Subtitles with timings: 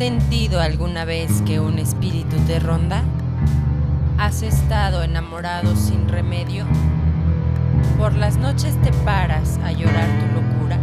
[0.00, 3.02] sentido alguna vez que un espíritu te ronda?
[4.16, 6.64] ¿Has estado enamorado sin remedio?
[7.98, 10.78] ¿Por las noches te paras a llorar tu locura?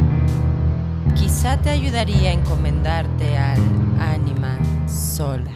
[1.16, 3.60] Quizá te ayudaría a encomendarte al
[4.00, 4.56] ánima
[4.88, 5.50] sola.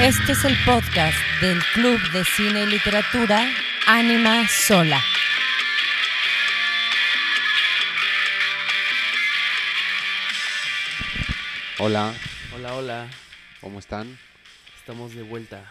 [0.00, 3.50] Este es el podcast del Club de Cine y Literatura
[3.88, 5.00] Ánima Sola.
[11.80, 12.14] Hola,
[12.54, 13.10] Hola, hola.
[13.60, 14.18] ¿cómo están?
[14.78, 15.64] Estamos de vuelta.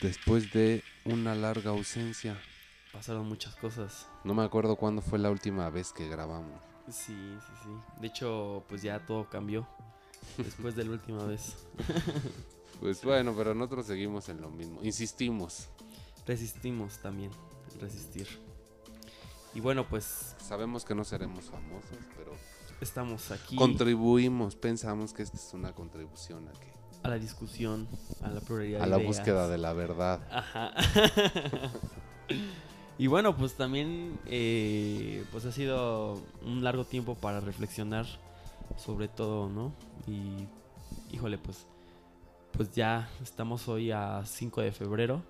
[0.00, 2.40] Después de una larga ausencia.
[2.92, 4.08] Pasaron muchas cosas.
[4.24, 6.60] No me acuerdo cuándo fue la última vez que grabamos.
[6.88, 8.00] Sí, sí, sí.
[8.00, 9.66] De hecho, pues ya todo cambió.
[10.36, 11.56] Después de la última vez.
[12.80, 14.80] Pues bueno, pero nosotros seguimos en lo mismo.
[14.82, 15.68] Insistimos.
[16.26, 17.30] Resistimos también.
[17.80, 18.26] Resistir.
[19.54, 22.32] Y bueno, pues Sabemos que no seremos famosos, pero
[22.82, 24.56] estamos aquí contribuimos.
[24.56, 27.88] Pensamos que esta es una contribución a, que, a la discusión,
[28.22, 29.16] a la pluralidad a de la ideas.
[29.16, 30.20] búsqueda de la verdad.
[30.30, 30.72] Ajá.
[32.98, 38.06] y bueno, pues también eh, pues ha sido un largo tiempo para reflexionar
[38.76, 39.72] sobre todo, ¿no?
[40.06, 40.48] Y
[41.14, 41.66] híjole, pues
[42.52, 45.22] pues ya estamos hoy a 5 de febrero.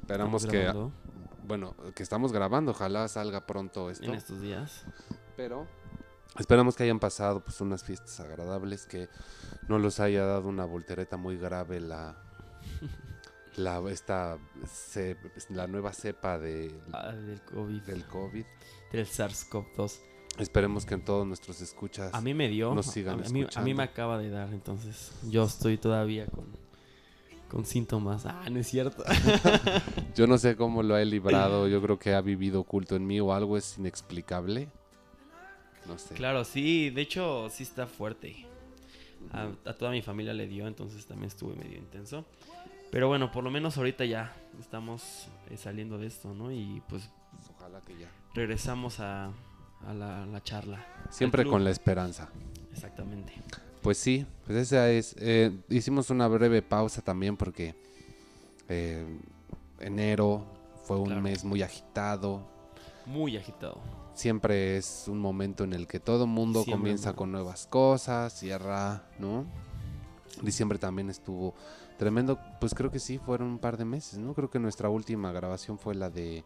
[0.00, 0.72] Esperamos que,
[1.46, 2.72] bueno, que estamos grabando.
[2.72, 4.04] Ojalá salga pronto esto.
[4.04, 4.84] en estos días.
[5.36, 5.66] Pero
[6.38, 9.08] esperamos que hayan pasado pues unas fiestas agradables, que
[9.68, 12.16] no los haya dado una voltereta muy grave la
[13.56, 14.38] la esta
[15.50, 18.44] la nueva cepa de, Ah, del COVID, del COVID.
[18.92, 19.98] del SARS-CoV-2.
[20.38, 23.46] Esperemos que en todos nuestros escuchas A mí me dio, nos a- sigan a, mí,
[23.54, 26.46] a mí me acaba de dar, entonces yo estoy todavía con,
[27.50, 28.24] con síntomas.
[28.24, 29.04] Ah, no es cierto.
[30.14, 33.20] yo no sé cómo lo he librado, yo creo que ha vivido oculto en mí
[33.20, 34.70] o algo es inexplicable.
[35.86, 36.14] No sé.
[36.14, 38.46] Claro, sí, de hecho sí está fuerte.
[39.32, 42.24] A, a toda mi familia le dio, entonces también estuve medio intenso.
[42.90, 46.50] Pero bueno, por lo menos ahorita ya estamos eh, saliendo de esto, ¿no?
[46.52, 47.08] Y pues
[47.56, 48.08] Ojalá que ya.
[48.34, 49.26] regresamos a,
[49.86, 50.84] a la, la charla.
[51.10, 52.28] Siempre con la esperanza.
[52.72, 53.32] Exactamente.
[53.80, 55.14] Pues sí, pues esa es.
[55.18, 57.74] eh, hicimos una breve pausa también porque
[58.68, 59.04] eh,
[59.80, 60.44] enero
[60.84, 61.22] fue un Claro.
[61.22, 62.46] mes muy agitado.
[63.06, 63.80] Muy agitado.
[64.14, 69.04] Siempre es un momento en el que todo mundo Siempre, comienza con nuevas cosas, cierra,
[69.18, 69.46] ¿no?
[70.42, 71.54] Diciembre también estuvo
[71.98, 72.38] tremendo.
[72.60, 74.34] Pues creo que sí, fueron un par de meses, ¿no?
[74.34, 76.44] Creo que nuestra última grabación fue la de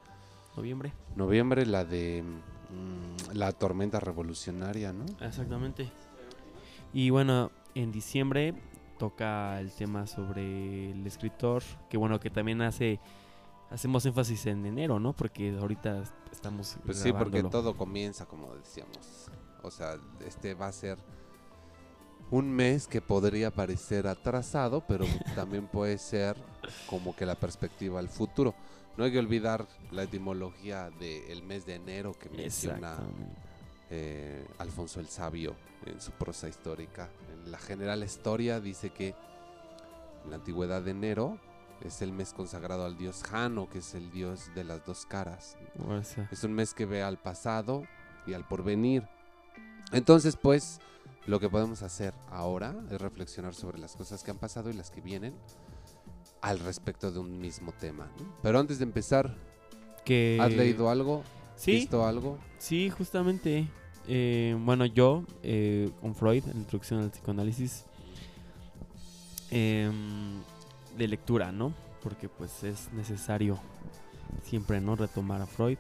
[0.57, 0.93] Noviembre.
[1.17, 5.05] noviembre, la de mm, la tormenta revolucionaria, ¿no?
[5.21, 5.91] Exactamente.
[6.93, 8.55] Y bueno, en diciembre
[8.99, 13.01] toca el tema sobre el escritor, que bueno, que también hace
[13.71, 15.13] hacemos énfasis en enero, ¿no?
[15.13, 19.29] Porque ahorita estamos Pues sí, porque todo comienza, como decíamos.
[19.63, 20.99] O sea, este va a ser
[22.31, 26.37] un mes que podría parecer atrasado, pero también puede ser
[26.89, 28.55] como que la perspectiva al futuro.
[28.97, 32.97] No hay que olvidar la etimología del mes de enero que menciona
[33.91, 37.11] eh, Alfonso el Sabio en su prosa histórica.
[37.31, 39.15] En la general historia dice que
[40.25, 41.39] en la antigüedad de enero
[41.83, 45.57] es el mes consagrado al dios Jano, que es el dios de las dos caras.
[45.89, 47.85] O sea, Es un mes que ve al pasado
[48.27, 49.07] y al porvenir.
[49.93, 50.81] Entonces, pues,
[51.27, 54.91] lo que podemos hacer ahora es reflexionar sobre las cosas que han pasado y las
[54.91, 55.35] que vienen
[56.41, 58.11] al respecto de un mismo tema.
[58.19, 58.27] ¿no?
[58.43, 59.35] Pero antes de empezar,
[60.05, 61.23] que ¿has leído algo?
[61.57, 62.39] Sí, ¿Visto algo?
[62.59, 63.69] sí, justamente.
[64.09, 67.85] eh, bueno, yo eh, con Freud, en la introducción al psicoanálisis,
[69.51, 70.41] em,
[70.97, 71.73] de lectura, ¿no?
[72.03, 73.59] Porque pues es necesario
[74.43, 74.97] siempre, ¿no?
[74.97, 75.79] Retomar a Freud.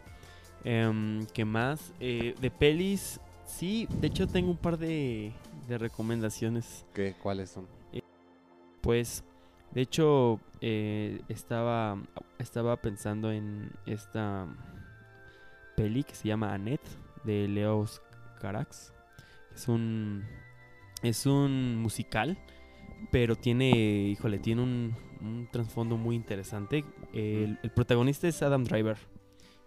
[0.64, 1.92] Em, ¿Qué más?
[2.00, 5.32] Eh, de pelis, sí, de hecho tengo un par de,
[5.68, 6.84] de recomendaciones.
[6.92, 7.14] ¿Qué?
[7.22, 7.66] ¿Cuáles son?
[8.80, 9.24] Pues,
[9.72, 11.98] de hecho, eh, estaba,
[12.38, 14.46] estaba pensando en esta
[15.76, 16.88] peli que se llama Annette
[17.24, 18.00] de Leos
[18.40, 18.92] Carax.
[19.54, 20.24] Es un,
[21.02, 22.38] es un musical,
[23.10, 26.84] pero tiene, híjole, tiene un, un trasfondo muy interesante.
[27.12, 28.96] El, el protagonista es Adam Driver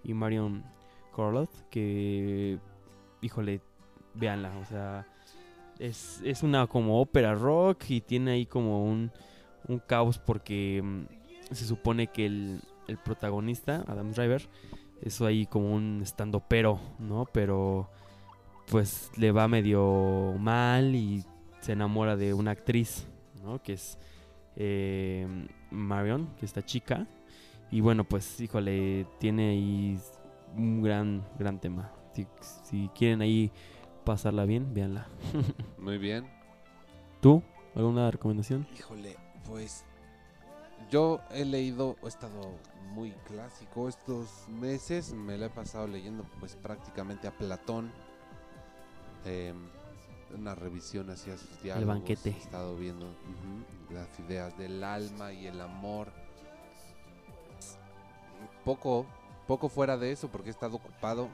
[0.04, 0.64] y Marion
[1.12, 2.60] Cotillard, que,
[3.22, 3.62] híjole,
[4.14, 5.06] véanla, o sea,
[5.80, 9.12] es, es una como ópera rock y tiene ahí como un,
[9.68, 14.48] un caos porque mm, se supone que el, el protagonista, Adam Driver,
[15.02, 17.26] es ahí como un estando pero, ¿no?
[17.32, 17.90] Pero
[18.68, 21.24] pues le va medio mal y
[21.62, 23.08] se enamora de una actriz,
[23.44, 23.62] ¿no?
[23.62, 23.98] Que es
[24.60, 25.28] eh,
[25.72, 27.08] Marion, que es esta chica.
[27.72, 30.00] Y bueno, pues, híjole, tiene ahí
[30.56, 31.92] un gran, gran tema.
[32.14, 32.28] Si,
[32.64, 33.52] si quieren ahí
[34.04, 35.08] pasarla bien, véanla.
[35.80, 36.26] Muy bien.
[37.22, 37.42] ¿Tú?
[37.76, 38.68] ¿Alguna recomendación?
[38.78, 39.16] Híjole,
[39.48, 39.86] pues
[40.90, 42.54] yo he leído, he estado
[42.94, 47.92] muy clásico estos meses, me la he pasado leyendo pues prácticamente a Platón.
[49.26, 49.70] Em,
[50.38, 51.96] una revisión hacia sus diálogos.
[51.96, 52.30] banquete.
[52.30, 53.08] He estado viendo
[53.92, 56.12] las ideas del alma y el amor.
[58.64, 59.06] Poco,
[59.48, 61.30] poco fuera de eso porque he estado ocupado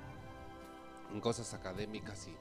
[1.13, 2.35] en cosas académicas y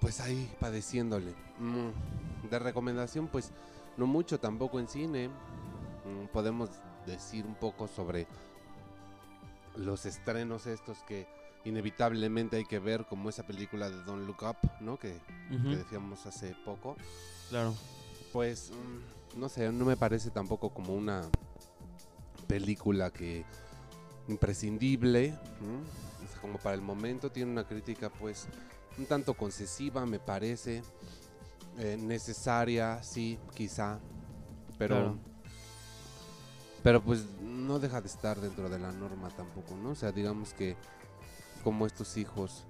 [0.00, 1.34] pues ahí padeciéndole.
[1.58, 3.52] Mm, de recomendación pues
[3.96, 5.28] no mucho tampoco en cine.
[5.28, 6.70] Mm, podemos
[7.06, 8.26] decir un poco sobre
[9.76, 11.26] los estrenos estos que
[11.64, 14.98] inevitablemente hay que ver como esa película de Don't Look Up, ¿no?
[14.98, 15.20] Que,
[15.50, 16.96] decíamos hace poco.
[17.48, 17.74] Claro.
[18.32, 21.22] Pues mm, no sé, no me parece tampoco como una
[22.46, 23.44] película que
[24.28, 25.38] imprescindible, ¿m?
[26.24, 28.46] O sea, como para el momento tiene una crítica pues
[28.98, 30.82] un tanto concesiva, me parece
[31.78, 33.98] eh, necesaria, sí, quizá,
[34.78, 35.18] pero Claro.
[36.82, 39.90] pero pues no deja de estar dentro de la norma tampoco, ¿no?
[39.90, 40.76] O sea, digamos que
[41.62, 42.64] como estos hijos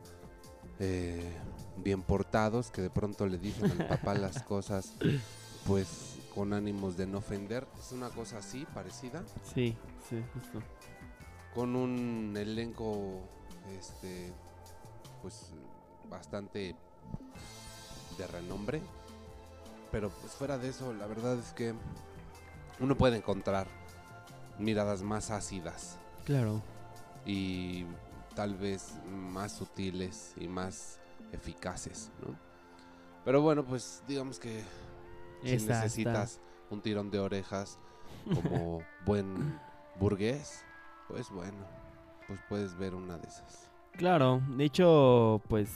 [0.78, 1.32] eh,
[1.76, 4.92] bien portados que de pronto le dicen al papá las cosas
[5.66, 9.22] pues con ánimos de no ofender, es una cosa así, parecida,
[9.52, 9.76] Sí,
[10.08, 10.62] sí, justo.
[11.54, 13.20] con un elenco
[13.78, 14.32] este
[15.22, 15.50] pues
[16.08, 16.74] bastante
[18.16, 18.80] de renombre,
[19.92, 21.74] pero pues fuera de eso, la verdad es que
[22.78, 23.66] uno puede encontrar
[24.58, 26.62] miradas más ácidas Claro.
[27.26, 27.84] y
[28.34, 30.98] tal vez más sutiles y más
[31.32, 32.36] eficaces, ¿no?
[33.24, 34.62] Pero bueno, pues digamos que
[35.42, 36.40] si necesitas
[36.70, 37.78] un tirón de orejas
[38.24, 39.58] como buen
[39.98, 40.64] burgués,
[41.08, 41.66] pues bueno,
[42.26, 43.70] pues puedes ver una de esas.
[43.92, 45.68] Claro, de hecho, pues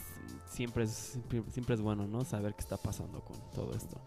[0.47, 2.23] siempre es, siempre, siempre es bueno, ¿no?
[2.23, 3.99] Saber qué está pasando con todo esto.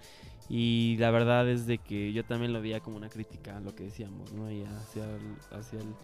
[0.48, 3.74] Y la verdad es de que yo también lo veía como una crítica a lo
[3.74, 4.50] que decíamos, ¿no?
[4.50, 5.36] Y hacia el...
[5.50, 5.94] Hacia el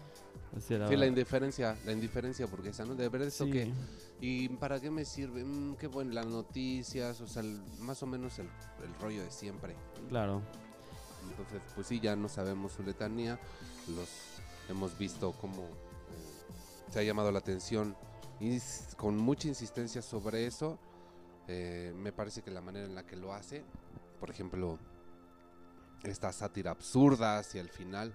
[0.55, 2.95] hacia la, Sí, la indiferencia, la indiferencia burguesa, ¿no?
[2.95, 3.71] De ver esto Sí, que
[4.21, 5.43] ¿Y para qué me sirve?
[5.43, 8.47] Mm, qué bueno, las noticias, o sea, el- más o menos el,
[8.83, 9.75] el rollo de siempre.
[10.09, 10.41] claro.
[11.29, 13.39] Entonces, pues sí, ya no sabemos su letanía,
[13.95, 14.07] los
[14.69, 17.95] hemos visto cómo eh, se ha llamado la atención
[18.39, 18.59] y
[18.95, 20.77] con mucha insistencia sobre eso.
[21.47, 23.63] eh, me parece que la manera en la que lo hace,
[24.19, 24.79] por ejemplo,
[26.03, 28.13] esta sátira absurda hacia el final,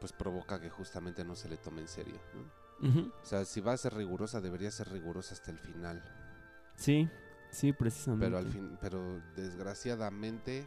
[0.00, 2.18] pues provoca que justamente no se le tome en serio.
[2.34, 2.64] ¿no?
[3.22, 6.02] O sea, si va a ser rigurosa, debería ser rigurosa hasta el final.
[6.76, 7.08] Sí,
[7.50, 8.26] sí, precisamente.
[8.26, 10.66] Pero al fin, pero desgraciadamente,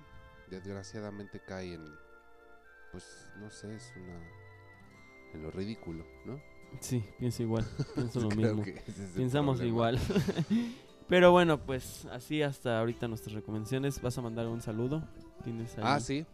[0.50, 1.85] desgraciadamente cae en,
[2.91, 4.19] pues, no sé, es una,
[5.33, 6.41] en lo ridículo, ¿no?
[6.79, 7.65] Sí, pienso igual,
[7.95, 8.63] pienso lo mismo.
[8.63, 10.00] es Pensamos igual.
[11.07, 14.01] Pero bueno, pues así hasta ahorita nuestras recomendaciones.
[14.01, 15.07] ¿Vas a mandar un saludo?
[15.41, 15.83] ¿Tienes ahí?
[15.85, 16.25] Ah, sí.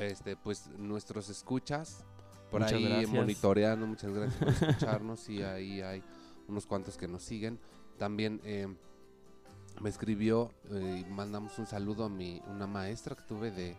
[0.00, 2.04] Este, pues nuestros escuchas
[2.50, 3.10] por Muchas ahí gracias.
[3.12, 6.02] monitoreando, muchas gracias por escucharnos y ahí hay
[6.48, 7.60] unos cuantos que nos siguen.
[7.98, 8.66] También eh,
[9.80, 13.76] me escribió eh, y mandamos un saludo a mi una maestra que tuve de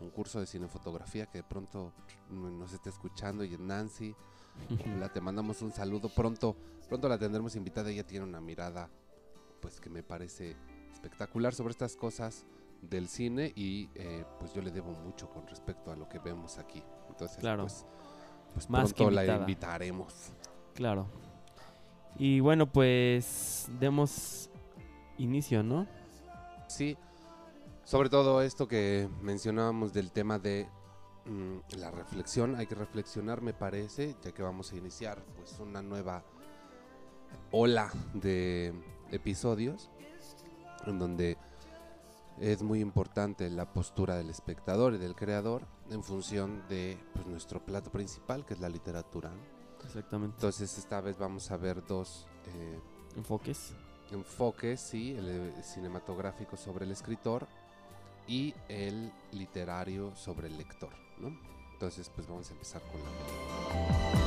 [0.00, 1.92] un curso de cinefotografía que de pronto
[2.30, 4.14] nos está escuchando y es Nancy.
[5.00, 6.56] La te mandamos un saludo pronto,
[6.88, 7.90] pronto la tendremos invitada.
[7.90, 8.88] Ella tiene una mirada,
[9.60, 10.56] pues que me parece
[10.92, 12.46] espectacular sobre estas cosas
[12.88, 16.58] del cine y eh, pues yo le debo mucho con respecto a lo que vemos
[16.58, 16.82] aquí.
[17.08, 17.64] Entonces, Claro.
[17.64, 17.86] pues,
[18.52, 20.32] pues Más que pronto la invitaremos.
[20.74, 21.06] Claro.
[22.16, 24.50] Y bueno, pues demos
[25.18, 25.86] inicio, ¿no?
[26.68, 26.96] Sí,
[27.84, 30.68] sobre todo esto que mencionábamos del tema de
[31.26, 35.82] mm, la reflexión, hay que reflexionar, me parece, ya que vamos a iniciar pues una
[35.82, 36.24] nueva
[37.50, 38.72] ola de
[39.10, 39.90] episodios
[40.86, 41.36] en donde
[42.40, 47.64] es muy importante la postura del espectador y del creador en función de pues, nuestro
[47.64, 49.30] plato principal, que es la literatura.
[49.84, 50.36] Exactamente.
[50.36, 52.80] Entonces esta vez vamos a ver dos eh,
[53.16, 53.74] Enfoques.
[54.10, 57.46] enfoques, sí, el eh, cinematográfico sobre el escritor
[58.26, 61.28] y el literario sobre el lector, ¿no?
[61.72, 64.23] Entonces, pues vamos a empezar con la película.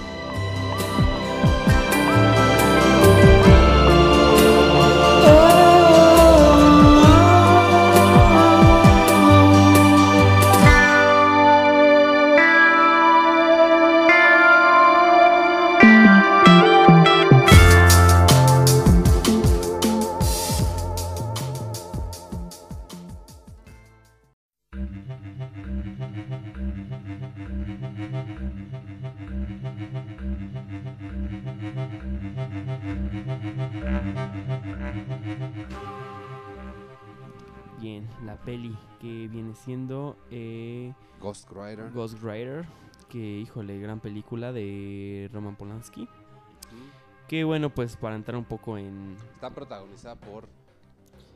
[43.09, 46.03] Que híjole, gran película de Roman Polanski.
[46.03, 47.27] Mm.
[47.27, 49.15] Que bueno, pues para entrar un poco en...
[49.35, 50.47] Está protagonizada por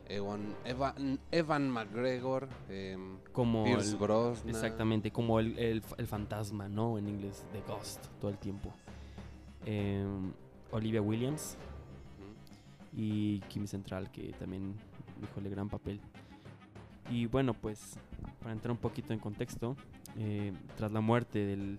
[0.08, 0.54] Evan,
[1.30, 4.48] Evan McGregor, em, Como Pierce el- Brosnan.
[4.50, 6.98] Exactamente, como el, el- el fantasma, ¿no?
[6.98, 8.72] En inglés, The Ghost, todo el tiempo.
[9.64, 10.32] Em,
[10.70, 11.56] Olivia Williams
[12.94, 14.74] y Kim Central, que también,
[15.22, 16.00] híjole, gran papel.
[17.10, 17.96] Y bueno, pues,
[18.40, 19.76] para entrar un poquito en contexto,
[20.16, 21.78] eh, tras la muerte del,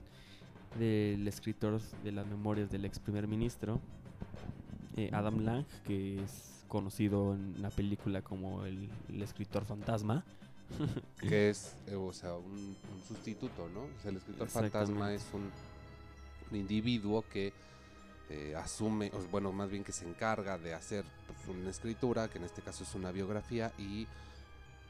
[0.77, 3.79] del escritor de las memorias del ex primer ministro,
[4.95, 10.23] eh, Adam Lang, que es conocido en la película como el, el escritor fantasma.
[11.19, 13.81] que es, eh, o sea, un, un sustituto, ¿no?
[13.81, 15.51] O sea, el escritor fantasma es un,
[16.51, 17.53] un individuo que
[18.29, 22.37] eh, asume, o bueno, más bien que se encarga de hacer pues, una escritura, que
[22.37, 24.07] en este caso es una biografía, y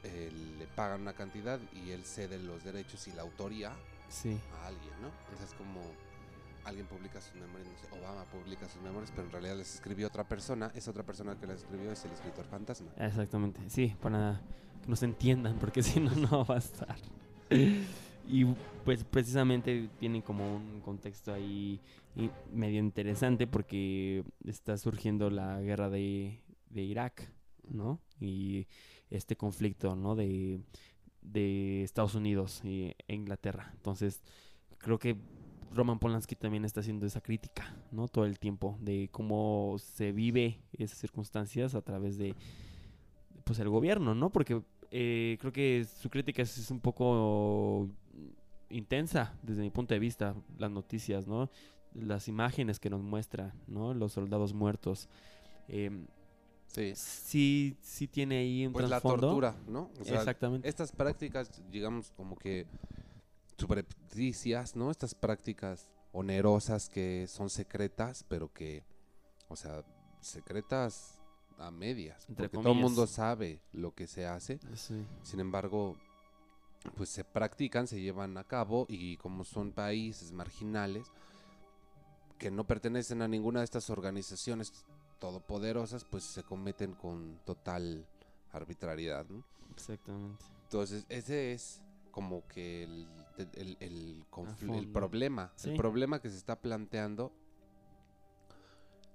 [0.04, 3.72] eh, le pagan una cantidad y él cede los derechos y la autoría
[4.08, 4.38] Sí.
[4.62, 5.08] a alguien, ¿no?
[5.36, 5.80] Sea, es como
[6.64, 10.06] alguien publica sus memorias, no sé, Obama publica sus memorias, pero en realidad les escribió
[10.06, 12.88] otra persona, esa otra persona que las escribió es el escritor fantasma.
[12.98, 14.40] Exactamente, sí, para
[14.82, 16.96] que nos entiendan, porque si no, no va a estar.
[18.26, 18.44] Y
[18.84, 21.80] pues precisamente tiene como un contexto ahí
[22.52, 27.30] medio interesante porque está surgiendo la guerra de, de Irak,
[27.68, 28.00] ¿no?
[28.20, 28.66] Y
[29.10, 30.14] este conflicto, ¿no?
[30.14, 30.60] De,
[31.22, 33.70] de Estados Unidos y- e Inglaterra.
[33.74, 34.22] Entonces,
[34.78, 35.16] creo que
[35.72, 38.08] Roman Polanski también está haciendo esa crítica, ¿no?
[38.08, 42.34] Todo el tiempo de cómo se vive esas circunstancias a través de,
[43.44, 44.30] pues, el gobierno, ¿no?
[44.30, 47.88] Porque eh, creo que su crítica es, un poco
[48.70, 51.50] intensa desde mi punto de vista, las noticias, ¿no?
[51.94, 53.94] Las imágenes que nos muestra, ¿no?
[53.94, 55.08] Los soldados muertos.
[55.68, 56.06] Em,
[56.74, 56.92] Sí.
[56.96, 59.28] sí, sí tiene ahí un Pues la trasfondo.
[59.28, 59.90] tortura, ¿no?
[60.00, 60.68] O sea, Exactamente.
[60.68, 62.66] estas prácticas, digamos, como que
[63.58, 64.90] subrepticias, ¿no?
[64.90, 68.84] Estas prácticas onerosas que son secretas, pero que,
[69.48, 69.84] o sea,
[70.20, 71.20] secretas
[71.58, 72.28] a medias.
[72.28, 72.90] Entre porque todo el comillas.
[72.90, 74.58] mundo sabe lo que se hace.
[74.74, 75.06] Sí.
[75.22, 75.96] Sin embargo,
[76.96, 81.06] pues se practican, se llevan a cabo y como son países marginales
[82.38, 84.72] que no pertenecen a ninguna de estas organizaciones
[85.18, 88.06] todopoderosas, pues se cometen con total
[88.52, 89.44] arbitrariedad, ¿no?
[89.72, 90.44] Exactamente.
[90.64, 91.80] Entonces, ese es
[92.10, 93.08] como que el,
[93.54, 95.52] el- el problema.
[95.56, 95.70] Sí.
[95.70, 97.32] El problema que se está planteando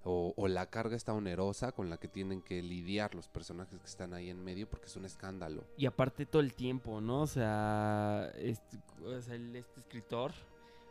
[0.03, 3.85] o, o la carga está onerosa con la que tienen que lidiar los personajes que
[3.85, 5.65] están ahí en medio porque es un escándalo.
[5.77, 7.21] Y aparte todo el tiempo, ¿no?
[7.23, 10.31] O sea, este, o sea, este escritor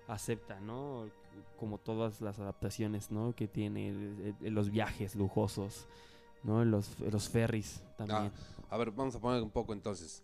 [0.07, 1.11] acepta, ¿no?
[1.59, 3.35] Como todas las adaptaciones, ¿no?
[3.35, 5.87] Que tiene el- el- los viajes lujosos,
[6.43, 6.65] ¿no?
[6.65, 8.31] Los, los ferries también.
[8.71, 10.23] A ver, vamos a poner un poco entonces.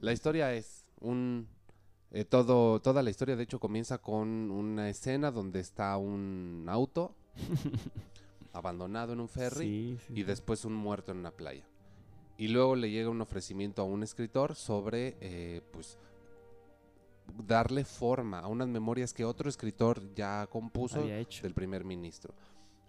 [0.00, 1.46] La historia es un...
[2.10, 7.14] eh, todo, toda la historia de hecho comienza con una escena donde está un auto
[8.52, 10.22] abandonado en un ferry Sí, sí, y sí.
[10.24, 11.64] después un muerto en una playa.
[12.38, 15.98] Y luego le llega un ofrecimiento a un escritor sobre, eh, pues,
[17.46, 21.42] darle forma a unas memorias que otro escritor ya compuso hecho.
[21.42, 22.34] del primer ministro.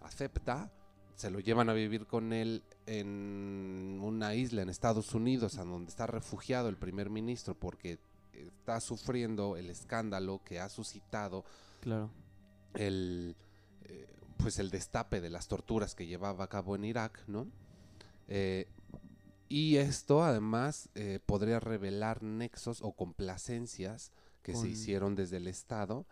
[0.02, 0.70] Acepta,
[1.14, 5.90] se lo llevan a vivir con él en una isla en Estados Unidos, a donde
[5.90, 7.98] está refugiado el primer ministro porque
[8.32, 11.44] está sufriendo el escándalo que ha suscitado
[11.80, 12.10] Claro.
[12.74, 13.36] el
[13.84, 14.06] eh,
[14.38, 17.46] pues el destape de las torturas que llevaba a cabo en Irak, ¿no?
[18.28, 18.66] Eh,
[19.48, 24.10] y esto además eh, podría revelar nexos o complacencias
[24.44, 26.06] que se hicieron desde el Estado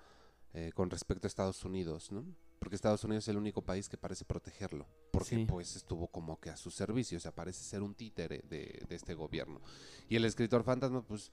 [0.55, 2.25] eh, con respecto a Estados Unidos, ¿no?
[2.59, 5.47] Porque Estados Unidos es el único país que parece protegerlo, porque Sí.
[5.49, 8.95] pues estuvo como que a su servicio, o sea, parece ser un títere de, de
[8.95, 9.61] este gobierno.
[10.09, 11.31] Y el escritor fantasma, pues,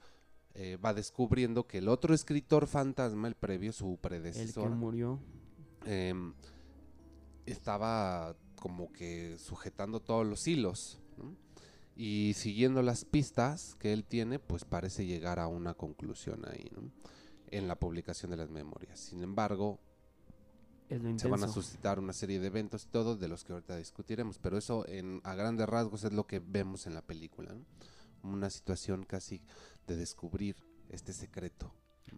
[0.54, 5.20] eh, va descubriendo que el otro escritor fantasma, el previo, su El predecesor, que murió.
[5.86, 6.34] em,
[7.46, 10.98] estaba como que sujetando todos los hilos.
[11.16, 11.34] ¿no?
[11.96, 16.90] Y siguiendo las pistas que él tiene, pues parece llegar a una conclusión ahí, ¿no?
[17.50, 18.98] En la publicación de las memorias.
[19.00, 19.80] Sin embargo,
[21.18, 24.38] se van a suscitar una serie de eventos, todos de los que ahorita discutiremos.
[24.38, 27.52] Pero eso, en, a grandes rasgos, es lo que vemos en la película.
[27.52, 27.64] ¿no?
[28.28, 29.40] Una situación casi
[29.86, 30.56] de descubrir
[30.88, 31.72] este secreto.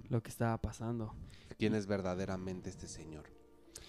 [0.09, 1.15] Lo que estaba pasando.
[1.59, 3.25] ¿Quién es verdaderamente este señor?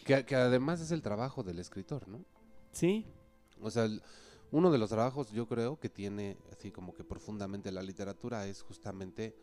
[0.05, 2.25] Que, que además es el trabajo del escritor, ¿no?
[2.71, 3.05] Sí,
[3.61, 4.01] O sea, el-
[4.53, 8.61] uno de los trabajos yo creo que tiene así como que profundamente la literatura es
[8.61, 9.35] justamente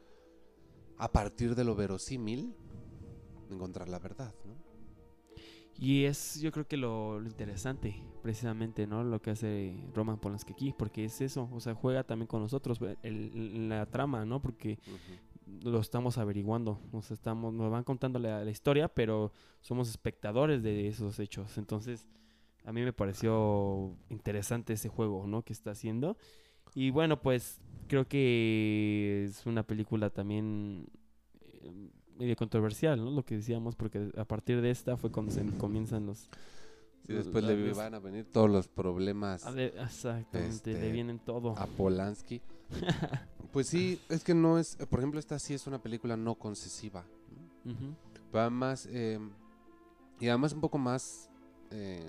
[0.96, 2.54] a partir de lo verosímil
[3.50, 4.54] encontrar la verdad, ¿no?
[5.78, 9.02] Y es, yo creo que lo, lo interesante, precisamente, ¿no?
[9.02, 12.78] Lo que hace Roman Polanski aquí, porque es eso, o sea, juega también con nosotros,
[13.02, 14.40] el- la trama, ¿no?
[14.42, 14.78] Porque
[15.62, 20.86] lo estamos averiguando, nos estamos, nos van contando la, la historia, pero somos espectadores de
[20.86, 21.56] esos hechos.
[21.56, 22.06] Entonces,
[22.64, 25.42] a mí me pareció interesante ese juego, ¿no?
[25.42, 26.16] Que está haciendo.
[26.74, 30.86] Y bueno, pues creo que es una película también
[31.40, 31.70] eh,
[32.16, 33.10] medio controversial, ¿no?
[33.10, 36.28] Lo que decíamos, porque a partir de esta fue cuando se comienzan los...
[37.06, 41.18] Sí, después le van a venir todos los problemas a ver, exactamente, le Este, vienen
[41.18, 41.56] todo.
[41.58, 42.40] a Polanski.
[43.52, 47.04] Pues sí, es que no es, por ejemplo, esta sí es una película no concesiva.
[47.64, 47.72] ¿no?
[47.72, 47.94] Ujú.
[48.32, 49.18] Va más, eh,
[50.20, 51.29] y además un poco más
[51.70, 52.02] eh,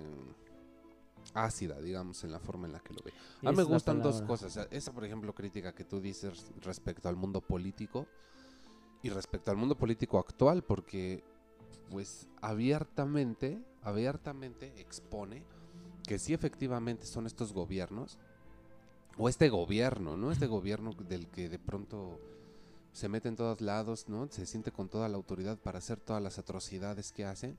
[1.34, 3.14] ácida, digamos, en la forma en la que lo ve.
[3.44, 4.54] A mí me gustan dos cosas.
[4.54, 8.08] sea, esa, por ejemplo, crítica que tú dices respecto al mundo político
[9.04, 11.24] y respecto al mundo político actual, porque
[11.90, 15.44] pues abiertamente, abiertamente expone
[16.08, 18.18] que sí efectivamente son estos gobiernos,
[19.18, 20.32] o este gobierno, ¿no?
[20.32, 22.20] Este gobierno del que de pronto
[22.94, 24.28] se mete en todos lados, ¿no?
[24.30, 27.56] Se siente con toda la autoridad para hacer todas las atrocidades que hace.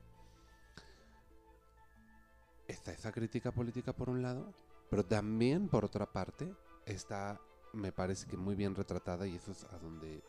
[2.73, 4.51] Está esa crítica política por un lado,
[4.89, 6.51] pero también por otra parte
[6.85, 7.39] está,
[7.73, 10.21] me parece que muy bien retratada y eso es a donde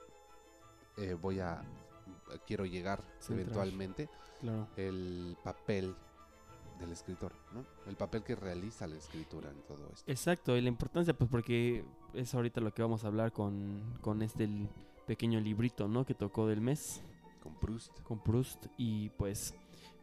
[0.98, 1.62] eh, voy a,
[2.46, 4.08] quiero llegar eventualmente,
[4.40, 4.68] Claro.
[4.76, 5.94] el papel
[6.78, 7.64] del escritor, ¿no?
[7.86, 10.10] El papel que realiza la escritura en todo esto.
[10.10, 14.20] Exacto, y la importancia, pues porque es ahorita lo que vamos a hablar con, con
[14.22, 14.48] este
[15.06, 16.04] pequeño librito, ¿no?
[16.04, 17.00] Que tocó del mes
[17.42, 18.00] Con Proust.
[18.02, 19.54] con Proust y pues,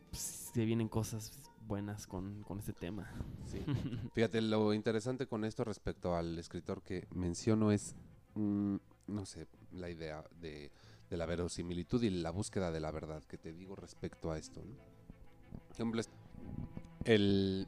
[0.10, 1.31] pues, se vienen cosas
[1.71, 3.09] buenas con, con este tema.
[3.45, 3.63] Sí.
[4.13, 7.95] Fíjate, lo interesante con esto respecto al escritor que menciono es,
[8.35, 8.75] mm,
[9.07, 10.69] no sé, la idea de,
[11.09, 14.59] de la verosimilitud y la búsqueda de la verdad que te digo respecto a esto.
[14.59, 14.75] ¿no?
[15.69, 16.01] Por ejemplo,
[17.05, 17.65] el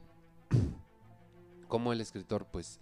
[1.68, 2.80] cómo el escritor, pues,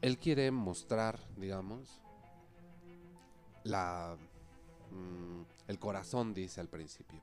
[0.00, 2.00] él quiere mostrar, digamos,
[3.64, 4.16] la
[4.92, 7.20] mm, el corazón, dice al principio.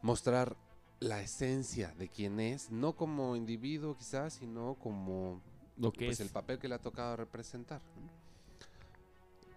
[0.00, 0.56] Mostrar
[1.00, 5.40] la esencia de quién es, no como individuo quizás, sino como
[5.78, 6.26] Lo que pues, es.
[6.26, 7.80] el papel que le ha tocado representar.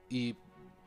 [0.10, 0.36] Y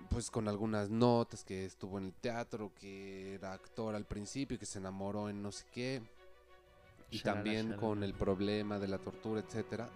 [0.09, 4.67] pues con algunas notas que estuvo en el teatro, que era actor al principio, que
[4.67, 6.03] se enamoró en no sé qué,
[7.11, 9.91] y Shalala, también con el problema de la tortura, etcétera.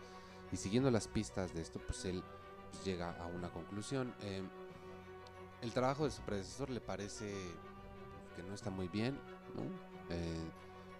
[0.52, 2.22] Y siguiendo las pistas de esto, pues él
[2.70, 4.14] pues, llega a una conclusión.
[4.22, 4.42] Eh,
[5.62, 7.32] el trabajo de su predecesor le parece
[8.36, 9.18] que no está muy bien,
[9.54, 9.89] ¿no?
[10.10, 10.50] Eh,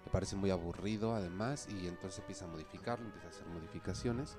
[0.05, 4.37] le parece muy aburrido además y entonces empieza a modificarlo, empieza a hacer modificaciones.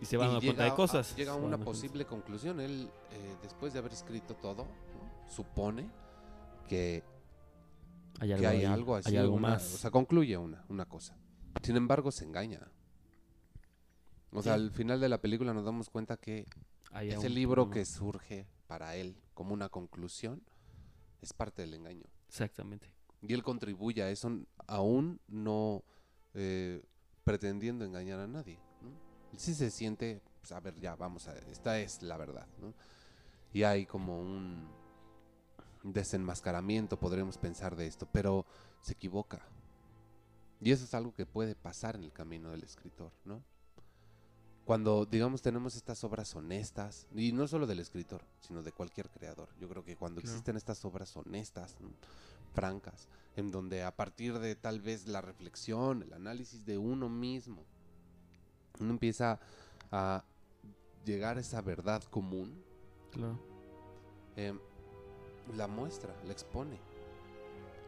[0.00, 1.12] y se van y dando cuenta de cosas.
[1.12, 1.64] a- llega a una cuenta.
[1.64, 2.58] posible conclusión.
[2.60, 5.30] Él, eh, después de haber escrito todo, ¿no?
[5.30, 5.88] supone
[6.68, 7.04] que,
[8.18, 9.74] Hay que algo, hay ahí, algo así, hay algo una- más.
[9.74, 11.16] o sea, concluye una, una cosa.
[11.62, 12.68] Sin embargo, se engaña.
[14.32, 16.46] O sea, al final de la película nos damos cuenta que
[16.90, 20.42] Hay ese libro que surge para él como una conclusión
[21.20, 22.06] es parte del engaño.
[22.32, 22.90] Exactamente.
[23.20, 24.30] Y él contribuye a eso
[24.66, 25.84] aún no
[26.32, 26.82] eh,
[27.24, 28.58] pretendiendo engañar a nadie.
[28.80, 28.88] ¿no?
[29.38, 32.46] Sí se siente, pues, a ver, ya, vamos a esta es la verdad.
[32.58, 32.72] ¿no?
[33.52, 34.66] Y hay como un
[35.82, 38.46] desenmascaramiento, podremos pensar de esto, pero
[38.80, 39.42] se equivoca.
[40.62, 43.42] Y eso es algo que puede pasar en el camino del escritor, ¿no?
[44.64, 49.48] Cuando, digamos, tenemos estas obras honestas, y no solo del escritor, sino de cualquier creador.
[49.60, 50.32] Yo creo que cuando Claro.
[50.34, 51.88] existen estas obras honestas, ¿no?
[52.54, 57.64] francas, en donde a partir de tal vez la reflexión, el análisis de uno mismo,
[58.78, 59.40] uno empieza
[59.90, 60.22] a
[61.06, 62.62] llegar a esa verdad común,
[63.10, 63.38] Claro.
[64.36, 64.52] eh,
[65.56, 66.78] la muestra, la expone.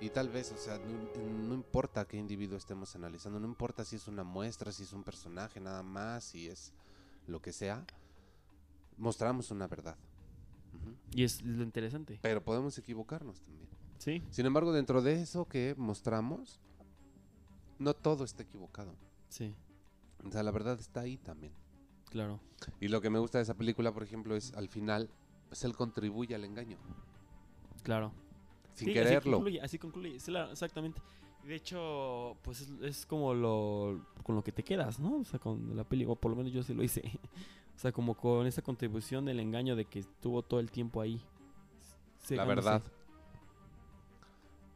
[0.04, 3.96] Y tal vez, o sea, no, no importa qué individuo estemos analizando, no importa si
[3.96, 6.74] es una muestra, si es un personaje nada más, si es
[7.26, 7.86] lo que sea,
[8.98, 9.96] mostramos una verdad.
[11.10, 12.18] Y es lo interesante.
[12.20, 13.66] Pero podemos equivocarnos también.
[13.96, 14.22] Sí.
[14.28, 16.60] Sin embargo, dentro de eso que mostramos,
[17.78, 18.94] no todo está equivocado.
[19.30, 19.54] Sí.
[20.22, 21.54] O sea, la verdad está ahí también.
[22.10, 22.40] Claro.
[22.78, 25.08] Y lo que me gusta de esa película, por ejemplo, es al final,
[25.48, 26.76] pues él contribuye al engaño,
[27.82, 28.12] Claro.
[28.74, 29.18] Sin Sí, quererlo.
[29.18, 30.16] Así concluye, así concluye.
[30.16, 31.00] Exactamente.
[31.44, 35.16] De hecho, pues es, es como lo con lo que te quedas, ¿no?
[35.20, 37.02] O sea, con la peli, o por lo menos yo sí lo hice.
[37.76, 41.20] O sea, como con esa contribución del engaño de que estuvo todo el tiempo ahí.
[42.30, 42.80] la verdad.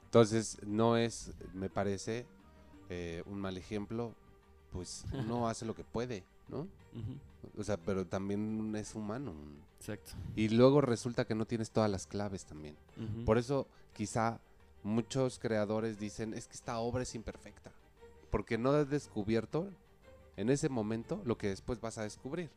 [0.06, 2.26] Entonces, no es, me parece,
[2.88, 4.14] eh, un mal ejemplo,
[4.72, 6.62] pues uno hace lo que puede, ¿no?
[6.92, 7.18] Ujú,
[7.58, 9.34] O sea, pero también es humano.
[9.80, 10.12] Exacto.
[10.36, 12.76] Y luego resulta que no tienes todas las claves también.
[13.26, 14.38] Por eso, quizá
[14.84, 17.72] muchos creadores dicen, es que esta obra es imperfecta,
[18.30, 19.68] porque no has descubierto
[20.36, 22.48] en ese momento lo que después vas a descubrir.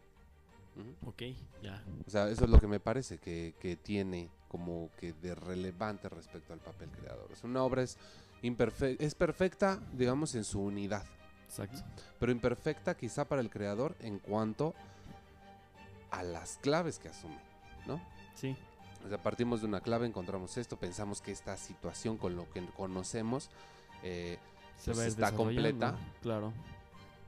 [0.77, 1.09] Ujú.
[1.09, 1.23] Ok,
[1.63, 1.83] ya.
[2.07, 6.09] O sea, eso es lo que me parece que, que tiene como que de relevante
[6.09, 7.29] respecto al papel creador.
[7.31, 7.97] Es una obra es
[8.43, 11.03] imperfe- es perfecta, digamos, en su unidad,
[11.59, 11.83] Exacto.
[12.19, 14.73] pero imperfecta quizá para el creador en cuanto
[16.09, 17.39] a las claves que asume,
[17.87, 18.01] ¿no?
[18.35, 18.55] Sí,
[19.05, 22.65] O sea, partimos de una clave, encontramos esto, pensamos que esta situación con lo que
[22.77, 23.49] conocemos
[24.03, 24.37] eh,
[24.77, 25.95] se Pues está completa.
[26.21, 26.53] Claro.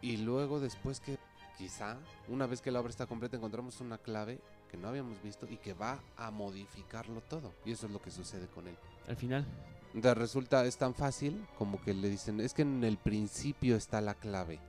[0.02, 1.18] y luego después que
[1.58, 5.46] quizá una vez que la obra está completa encontramos una clave que no habíamos visto
[5.50, 7.54] y que va a modificarlo todo.
[7.64, 8.76] Y eso es lo que sucede con él.
[9.08, 9.46] Al final.
[9.94, 14.02] Entonces resulta, es tan fácil como que le dicen, es que en el principio está
[14.02, 14.60] la clave.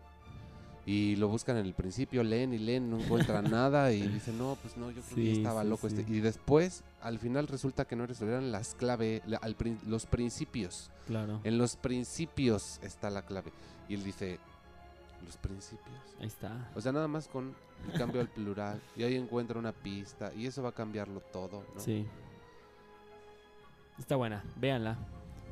[0.86, 4.58] Y lo buscan en el principio, leen y leen, no encuentran nada y dicen, no,
[4.60, 6.04] pues no, yo creo que Sí, estaba sí, loco este.
[6.06, 9.22] Y después, al final resulta que no eran las claves,
[9.86, 10.90] los principios.
[11.06, 11.40] Claro.
[11.44, 13.50] En los principios está la clave.
[13.88, 14.38] Y él dice,
[15.24, 15.96] ¿los principios?
[16.20, 16.70] Ahí está.
[16.74, 17.54] O sea, nada más con
[17.90, 18.78] el cambio al plural.
[18.94, 20.32] Y ahí encuentra una pista.
[20.34, 21.80] Y eso va a cambiarlo todo, ¿no?
[21.80, 22.06] Sí.
[23.98, 24.44] Está buena.
[24.56, 24.98] Véanla.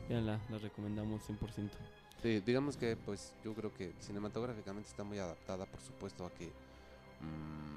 [0.09, 0.41] Véanla.
[0.51, 1.71] La recomendamos 100%.
[2.23, 6.47] Sí, digamos que, pues, yo creo que cinematográficamente está muy adaptada, por supuesto, a que.
[7.21, 7.75] mm,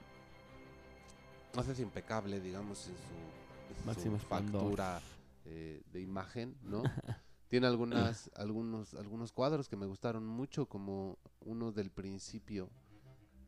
[1.57, 5.01] no sé si impecable, digamos, en su, en factura
[5.45, 6.83] eh, de imagen, ¿no?
[7.47, 12.69] Tiene algunas, algunos, algunos cuadros que me gustaron mucho, como uno del principio,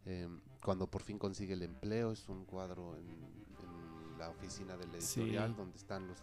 [0.06, 5.02] em, cuando por fin consigue el empleo, es un cuadro en, en la oficina del
[5.02, 5.20] Sí.
[5.22, 6.18] editorial, donde están los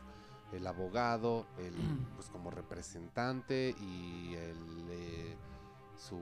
[0.53, 1.75] el abogado, el
[2.15, 5.37] pues como representante y el eh,
[5.97, 6.21] su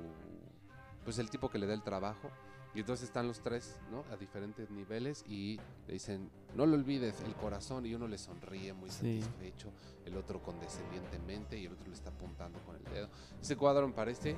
[1.05, 2.31] pues el tipo que le da el trabajo
[2.75, 4.05] y entonces están los tres, ¿no?
[4.11, 8.73] A diferentes niveles y le dicen, no lo olvides, el corazón, y uno le sonríe
[8.73, 9.21] muy Sí.
[9.21, 9.71] satisfecho,
[10.07, 13.11] el otro condescendientemente y el otro le está apuntando con el dedo.
[13.43, 14.37] Ese cuadro me parece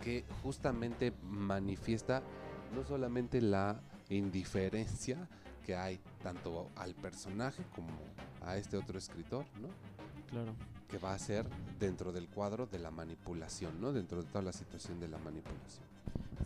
[0.00, 2.20] que justamente manifiesta
[2.74, 5.28] no solamente la indiferencia
[5.64, 7.88] que hay tanto al personaje como
[8.42, 9.68] a este otro escritor, ¿no?
[10.30, 10.54] Claro.
[10.88, 11.46] Que va a ser
[11.78, 13.92] dentro del cuadro de la manipulación, ¿no?
[13.92, 15.84] Dentro de toda la situación de la manipulación.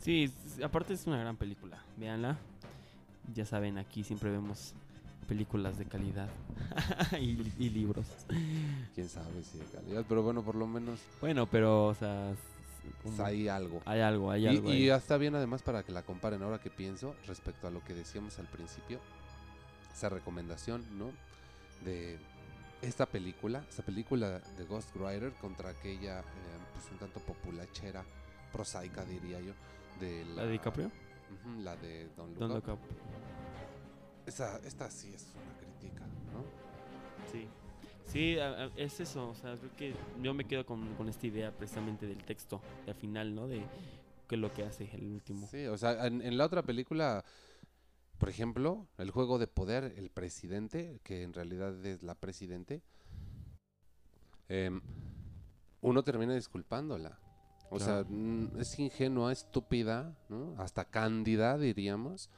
[0.01, 1.83] Sí, aparte es una gran película.
[1.97, 2.39] Véanla.
[3.35, 4.75] Ya saben, aquí siempre vemos
[5.27, 6.29] películas de calidad
[7.21, 8.07] y, y libros.
[8.95, 12.35] Quién sabe si de calidad, pero bueno, por lo menos Bueno, pero, o sea,
[13.03, 13.81] como- hay algo.
[13.85, 14.71] hay algo, hay Y, algo.
[14.71, 14.89] ahí.
[14.91, 18.39] está bien además para que la comparen ahora que pienso respecto a lo que decíamos
[18.39, 19.01] al principio,
[19.93, 21.11] esa recomendación, ¿no?
[21.85, 22.19] De
[22.83, 26.25] esta película, esta película de Ghost Rider contra aquella, eh,
[26.73, 28.05] pues un tanto populachera,
[28.53, 29.53] prosaica diría yo,
[30.01, 30.91] de la, ¿La de DiCaprio?
[31.63, 32.67] La de Don Look Don't Up.
[32.69, 32.81] Look Up.
[34.27, 36.45] Esa, esta sí es una crítica, ¿no?
[37.33, 37.49] Sí.
[38.09, 39.29] Sí, a- a- es eso.
[39.31, 42.95] O sea, creo que yo me quedo con, con esta idea precisamente del texto, al
[42.95, 43.47] final, ¿no?
[43.49, 43.63] De
[44.29, 45.47] qué es lo que hace el último.
[45.47, 47.25] Sí, o sea, en, en la otra película,
[48.19, 52.83] por ejemplo, el juego de poder, el presidente, que en realidad es la presidente,
[54.49, 54.81] em,
[55.81, 57.19] uno termina disculpándola.
[57.71, 58.07] O sea, Claro.
[58.11, 60.55] mm, es ingenua, estúpida, ¿no?
[60.59, 62.31] Hasta cándida, diríamos.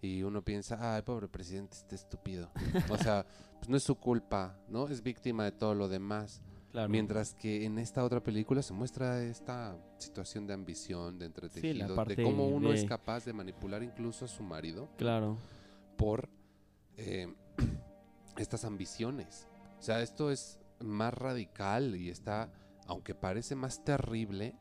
[0.00, 2.48] Y uno piensa, ay, pobre presidente, este estúpido.
[2.88, 3.26] O sea,
[3.58, 4.86] pues no es su culpa, ¿no?
[4.88, 6.40] Es víctima de todo lo demás.
[6.70, 6.88] Claro.
[6.90, 12.22] Mientras que en esta otra película se muestra esta situación de ambición, de entretejido, de
[12.22, 15.38] cómo uno es capaz de manipular incluso a su marido Claro.
[15.96, 16.28] por
[16.98, 17.32] eh,
[18.36, 19.48] estas ambiciones.
[19.78, 22.52] O sea, esto es más radical y está,
[22.86, 24.54] aunque parece más terrible,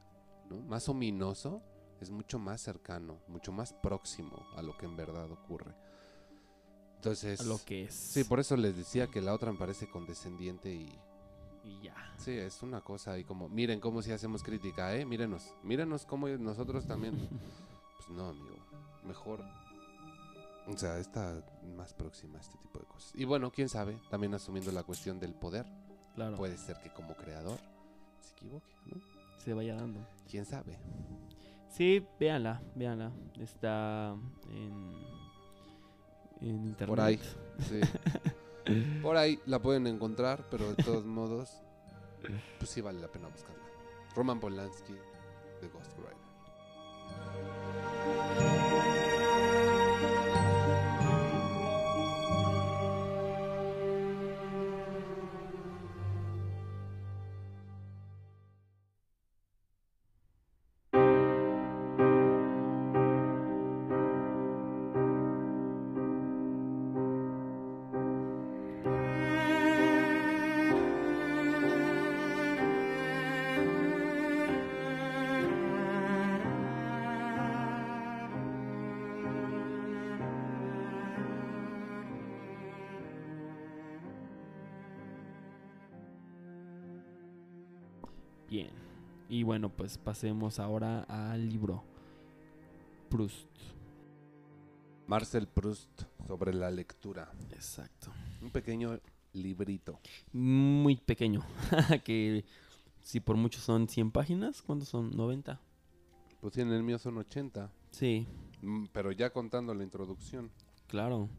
[0.49, 0.61] ¿no?
[0.61, 1.61] más ominoso,
[1.99, 5.73] es mucho más cercano, mucho más próximo a lo que en verdad ocurre.
[6.97, 7.93] Entonces, A lo que es.
[7.95, 10.91] sí, por eso les decía que la otra me parece condescendiente y,
[11.63, 11.95] Y ya.
[12.17, 15.05] Sí, es una cosa ahí como, miren cómo si hacemos crítica, ¿eh?
[15.05, 17.15] Mírenos, mírenos cómo nosotros también.
[17.97, 18.55] Pues no, amigo,
[19.05, 19.43] mejor.
[20.67, 21.43] O sea, está
[21.75, 23.11] más próxima a este tipo de cosas.
[23.15, 25.65] Y bueno, quién sabe, también asumiendo la cuestión del poder,
[26.15, 26.37] Claro.
[26.37, 27.57] puede ser que como creador
[28.21, 29.01] se equivoque, ¿no?
[29.43, 29.99] Se vaya dando.
[30.29, 30.77] Quién sabe.
[31.69, 33.11] Sí, véanla, véanla.
[33.39, 34.15] Está
[34.51, 34.93] en,
[36.41, 36.87] en internet.
[36.87, 37.19] Por ahí.
[37.67, 37.81] Sí.
[39.01, 41.61] Por ahí la pueden encontrar, pero de todos modos,
[42.57, 43.63] pues sí vale la pena buscarla.
[44.13, 44.93] Roman Polanski
[45.61, 46.16] de Ghost Rider.
[88.49, 88.69] Bien.
[89.29, 91.83] Y bueno, pues pasemos ahora al libro.
[93.09, 93.47] Proust.
[95.05, 97.31] Marcel Proust sobre la lectura.
[97.51, 98.11] Exacto.
[98.41, 98.99] Un pequeño
[99.33, 99.99] librito.
[100.33, 101.41] Muy pequeño.
[102.03, 102.43] que
[103.01, 105.15] si por mucho son 100 páginas, ¿cuántos son?
[105.15, 105.59] 90.
[106.41, 107.71] Pues en el mío son 80.
[107.91, 108.27] Sí,
[108.59, 110.49] Mm, Pero ya contando la introducción.
[110.87, 111.29] claro.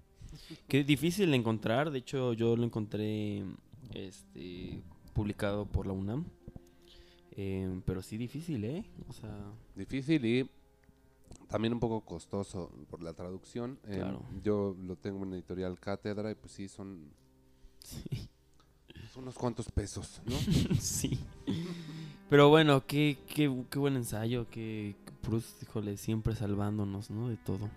[0.68, 1.90] Qué difícil de encontrar.
[1.90, 3.44] De hecho, yo lo encontré
[3.92, 4.80] este
[5.14, 6.26] publicado por la UNAM.
[7.40, 8.85] Eh, pero sí difícil, ¿eh?
[9.09, 9.31] O sea,
[9.77, 10.51] Difícil y
[11.48, 13.79] también un poco costoso por la traducción.
[13.87, 14.22] Eh, Claro.
[14.42, 16.98] yo lo tengo en editorial Cátedra y pues sí, son,
[17.79, 18.29] sí.
[19.14, 20.35] son unos cuantos pesos, ¿no?
[20.81, 21.16] sí.
[22.29, 27.29] Pero bueno, qué, qué, qué buen ensayo, que Proust, híjole, siempre salvándonos, ¿no?
[27.29, 27.70] De todo.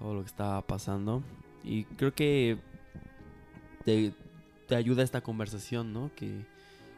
[0.00, 1.22] Todo lo que estaba pasando.
[1.62, 2.58] Y creo que
[3.84, 4.12] te,
[4.66, 6.10] te ayuda esta conversación, ¿no?
[6.16, 6.44] Que,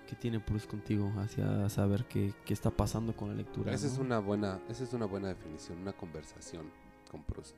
[0.07, 3.73] que tiene Proust contigo hacia saber qué, qué está pasando con la lectura.
[3.73, 6.71] Esa es una buena, esa es una buena definición, una conversación
[7.11, 7.57] con Proust.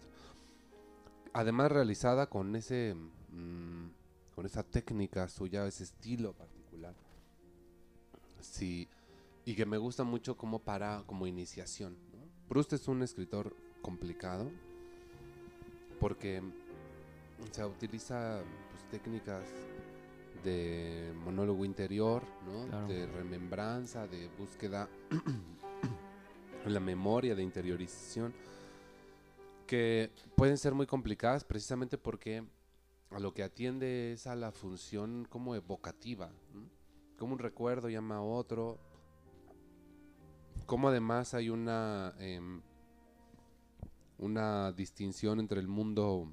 [1.33, 3.87] Además realizada con ese mm,
[4.35, 6.95] con esa técnica suya, ese estilo particular.
[8.41, 8.89] Sí,
[9.47, 11.97] y que me gusta mucho como para como iniciación.
[12.13, 12.19] ¿no?
[12.49, 14.51] Proust es un escritor complicado
[16.01, 16.43] porque
[17.51, 19.45] se utiliza pues, técnicas
[20.47, 22.69] de monólogo interior, ¿no?
[22.69, 22.87] Claro.
[22.87, 24.89] de remembranza, de búsqueda
[26.65, 28.33] en la memoria, de interiorización,
[29.67, 32.45] que pueden ser muy complicadas precisamente porque
[33.11, 36.71] a lo que atiende es a la función como evocativa, ¿no?
[37.19, 38.79] como un recuerdo llama a otro,
[40.67, 42.63] como además hay una em,
[44.19, 46.33] una distinción entre el mundo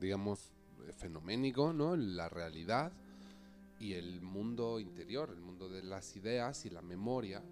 [0.00, 0.55] digamos
[0.96, 1.96] fenoménico, ¿no?
[1.96, 2.92] La realidad
[3.78, 7.42] y el mundo interior, el mundo de las ideas y la memoria.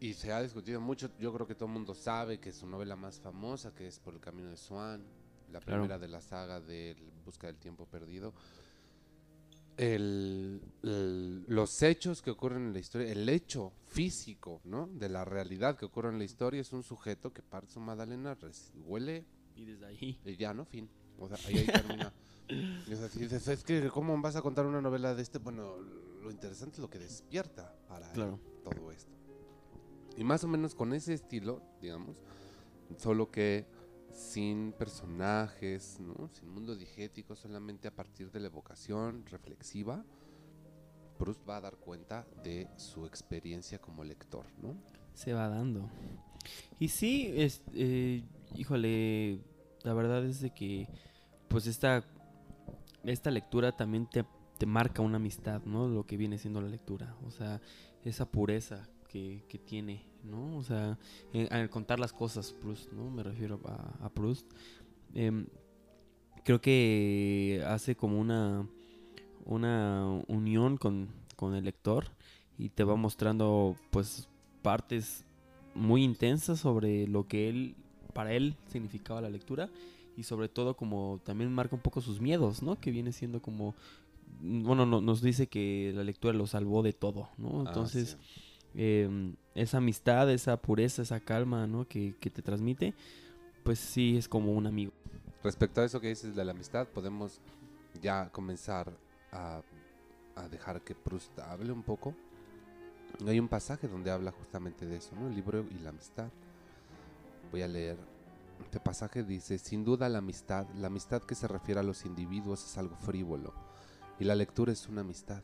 [0.00, 2.96] Y se ha discutido mucho, yo creo que todo el mundo sabe que su novela
[2.96, 5.04] más famosa, que es Por el Camino de Swan,
[5.52, 5.82] la Claro.
[5.82, 8.32] primera de la saga de Busca del Tiempo Perdido,
[9.76, 14.86] el- el- los hechos que ocurren en la historia, el hecho físico, ¿no?
[14.88, 18.34] De la realidad que ocurre en la historia es un sujeto que parte su Magdalena,
[18.34, 19.24] res- huele
[19.56, 20.20] Y desde ahí.
[20.24, 20.64] y ya, ¿no?
[20.64, 20.88] Fin.
[21.24, 22.12] O sea, ahí, ahí termina.
[22.90, 25.38] Es así, dices, es que, ¿cómo vas a contar una novela de este?
[25.38, 25.76] Bueno,
[26.22, 28.38] lo interesante es lo que despierta para Claro.
[28.62, 29.12] todo esto.
[30.16, 32.16] Y más o menos con ese estilo, digamos,
[32.98, 33.66] solo que
[34.12, 36.28] sin personajes, ¿no?
[36.28, 40.04] Sin mundo digético, solamente a partir de la evocación reflexiva,
[41.18, 44.74] Proust va a dar cuenta de su experiencia como lector, ¿no?
[45.14, 45.88] se va dando.
[46.78, 48.24] Y sí, es, eh,
[48.56, 49.40] híjole,
[49.82, 50.88] la verdad es de que
[51.52, 52.02] pues esta,
[53.04, 54.24] esta lectura también te,
[54.58, 55.86] te marca una amistad, ¿no?
[55.86, 57.60] Lo que viene siendo la lectura, o sea,
[58.04, 60.56] esa pureza que, que tiene, ¿no?
[60.56, 60.98] O sea,
[61.34, 63.10] en- al contar las cosas, Proust, ¿no?
[63.10, 64.50] Me refiero a, a Proust.
[65.14, 65.46] Em,
[66.42, 68.66] creo que hace como una,
[69.44, 72.06] una unión con, con el lector
[72.58, 74.28] y te va mostrando pues
[74.62, 75.24] partes
[75.74, 77.74] muy intensas sobre lo que él
[78.14, 79.70] para él significaba la lectura
[80.16, 82.78] y sobre todo como también marca un poco sus miedos, ¿no?
[82.80, 83.74] Que viene siendo como
[84.40, 87.60] mm, bueno, no- nos dice que la lectura lo salvó de todo, ¿no?
[87.60, 88.40] Ah, Entonces, sí.
[88.74, 91.86] eh, esa amistad, esa pureza, esa calma, ¿no?
[91.86, 92.94] Que, que te transmite,
[93.64, 94.92] pues sí es como un amigo.
[95.44, 97.40] Respecto a eso que dices de la amistad, podemos
[98.00, 98.92] ya comenzar
[99.32, 99.62] a,
[100.36, 102.14] a dejar que Proust hable un poco.
[103.26, 105.28] Hay un pasaje donde habla justamente de eso, ¿no?
[105.28, 106.28] El libro y la amistad.
[107.50, 107.96] Voy a leer.
[108.64, 112.64] Este pasaje dice, sin duda la amistad, la amistad que se refiere a los individuos
[112.64, 113.52] es algo frívolo,
[114.18, 115.42] y la lectura es una amistad.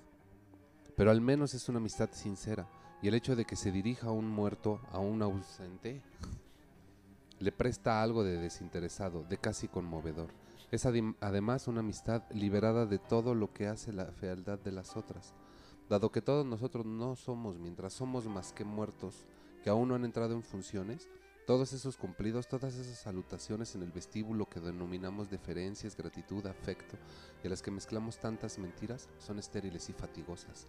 [0.96, 2.66] Pero al menos es una amistad sincera,
[3.02, 6.00] y el hecho de que se dirija a un muerto, a un ausente,
[7.38, 10.30] le presta algo de desinteresado, de casi conmovedor.
[10.70, 15.34] Es además una amistad liberada de todo lo que hace la fealdad de las otras.
[15.88, 19.26] Dado que todos nosotros no somos, mientras somos más que muertos,
[19.62, 21.08] que aún no han entrado en funciones,
[21.48, 26.98] todos esos cumplidos, todas esas salutaciones en el vestíbulo que denominamos deferencias, gratitud, afecto,
[27.42, 30.66] y a las que mezclamos tantas mentiras, son estériles y fatigosas.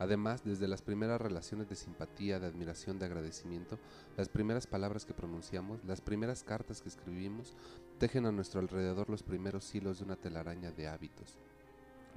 [0.00, 3.78] Además, desde las primeras relaciones de simpatía, de admiración, de agradecimiento,
[4.16, 7.54] las primeras palabras que pronunciamos, las primeras cartas que escribimos,
[8.00, 11.38] tejen a nuestro alrededor los primeros hilos de una telaraña de hábitos,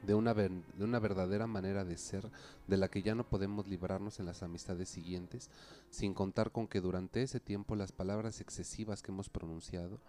[0.05, 2.29] de una, ver- de una verdadera manera de ser
[2.67, 5.49] de la que ya no podemos librarnos en las amistades siguientes,
[5.89, 9.99] sin contar con que durante ese tiempo las palabras excesivas que hemos pronunciado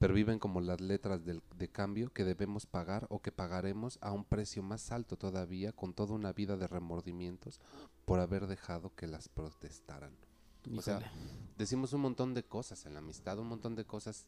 [0.00, 4.10] pero viven como las letras del- de cambio que debemos pagar o que pagaremos a
[4.12, 7.60] un precio más alto todavía con toda una vida de remordimientos
[8.04, 10.10] por haber dejado que las protestaran.
[10.76, 11.00] O sea,
[11.56, 14.26] Decimos un montón de cosas en la amistad, un montón de cosas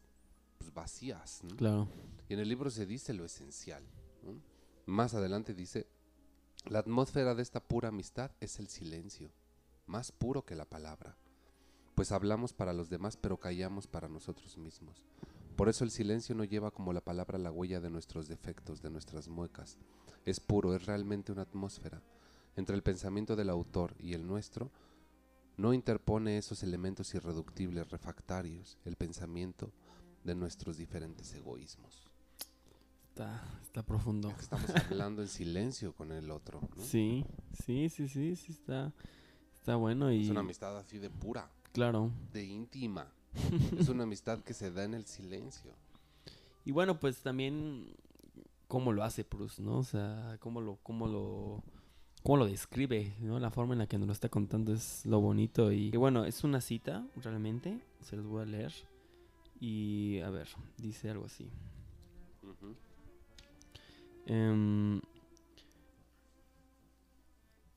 [0.57, 1.41] pues, vacías.
[1.43, 1.55] ¿no?
[1.57, 1.87] claro.
[2.29, 3.83] Y en el libro se dice lo esencial.
[4.87, 5.85] Más adelante dice,
[6.65, 9.33] la atmósfera de esta pura amistad es el silencio,
[9.85, 11.17] más puro que la palabra,
[11.93, 15.03] pues hablamos para los demás pero callamos para nosotros mismos.
[15.57, 18.89] Por eso el silencio no lleva como la palabra la huella de nuestros defectos, de
[18.89, 19.77] nuestras muecas.
[20.23, 22.01] Es puro, es realmente una atmósfera.
[22.55, 24.71] Entre el pensamiento del autor y el nuestro,
[25.57, 29.73] no interpone esos elementos irreductibles, refractarios, el pensamiento
[30.23, 32.06] de nuestros diferentes egoísmos.
[33.17, 34.31] Está, está profundo.
[34.39, 36.61] Estamos hablando en silencio con el otro.
[36.61, 36.83] ¿no?
[36.83, 37.25] Sí,
[37.65, 38.93] sí, sí, sí, sí, está,
[39.55, 42.11] está bueno y Es una amistad así de pura, claro.
[42.31, 43.07] de íntima.
[43.75, 45.71] es una amistad que se da en el silencio.
[46.63, 47.95] Y bueno, pues también
[48.67, 49.79] cómo lo hace Proust, ¿no?
[49.79, 51.63] O sea, cómo lo, cómo lo,
[52.21, 53.39] cómo lo describe, ¿no?
[53.39, 56.23] La forma en la que nos lo está contando es lo bonito y, y bueno,
[56.25, 58.73] es una cita realmente, se los voy a leer
[59.59, 61.49] y a ver, dice algo así.
[62.43, 62.75] Ujú.
[64.27, 65.01] Em,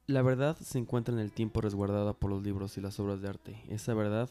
[0.06, 3.28] la verdad se encuentra en el tiempo resguardada por los libros y las obras de
[3.28, 3.62] arte.
[3.68, 4.28] Esa verdad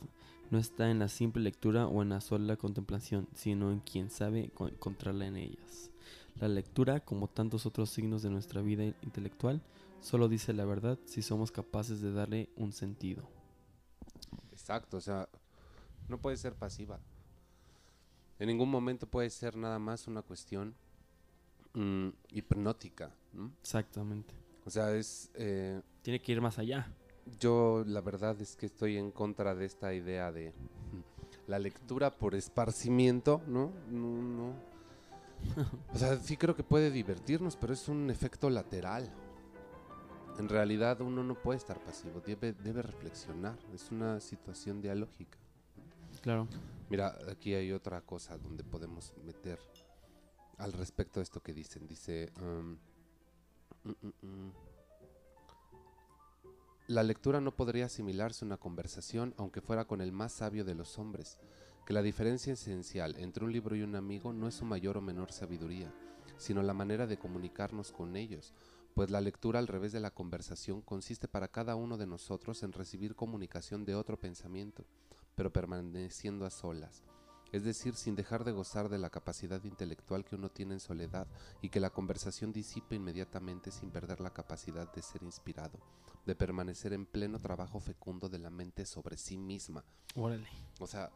[0.52, 4.50] no está en la simple lectura o en la sola contemplación, sino en quien sabe
[4.54, 5.92] co- encontrarla en ellas.
[6.40, 9.62] La lectura, como tantos otros signos de nuestra vida intelectual,
[10.02, 13.30] solo dice la verdad si somos capaces de darle un sentido.
[14.52, 15.28] Exacto, o sea,
[16.10, 17.00] no puede ser pasiva.
[18.40, 20.74] En ningún momento puede ser nada más una cuestión
[21.74, 23.12] mm, hipnótica.
[23.34, 23.52] ¿no?
[23.62, 24.34] Exactamente.
[24.66, 25.32] O sea, es...
[25.36, 26.92] eh, Tiene que ir más allá.
[27.40, 30.54] yo la verdad es que estoy en contra de esta idea de
[31.48, 33.72] la lectura por esparcimiento, ¿no?
[33.90, 34.54] No, no.
[35.94, 39.10] O sea, sí creo que puede divertirnos, pero es un efecto lateral.
[40.38, 43.58] En realidad uno no puede estar pasivo, debe, debe reflexionar.
[43.74, 45.38] Es una situación dialógica.
[46.22, 46.48] Claro.
[46.90, 49.60] Mira, aquí hay otra cosa donde podemos meter
[50.60, 51.88] al respecto de esto que dicen.
[51.88, 52.78] Dice, um,
[53.84, 54.54] mm, mm, mm.
[56.88, 60.76] la lectura no podría asimilarse a una conversación aunque fuera con el más sabio de
[60.76, 61.40] los hombres,
[61.86, 65.02] que la diferencia esencial entre un libro y un amigo no es su mayor o
[65.02, 65.92] menor sabiduría,
[66.38, 68.54] sino la manera de comunicarnos con ellos,
[68.94, 72.74] pues la lectura al revés de la conversación consiste para cada uno de nosotros en
[72.74, 74.86] recibir comunicación de otro pensamiento
[75.40, 77.02] pero permaneciendo a solas,
[77.52, 81.28] es decir, sin dejar de gozar de la capacidad intelectual que uno tiene en soledad
[81.62, 85.80] y que la conversación disipe inmediatamente sin perder la capacidad de ser inspirado,
[86.26, 89.84] de permanecer en pleno trabajo fecundo de la mente sobre sí misma.
[90.16, 90.48] Órale.
[90.80, 91.10] O sea,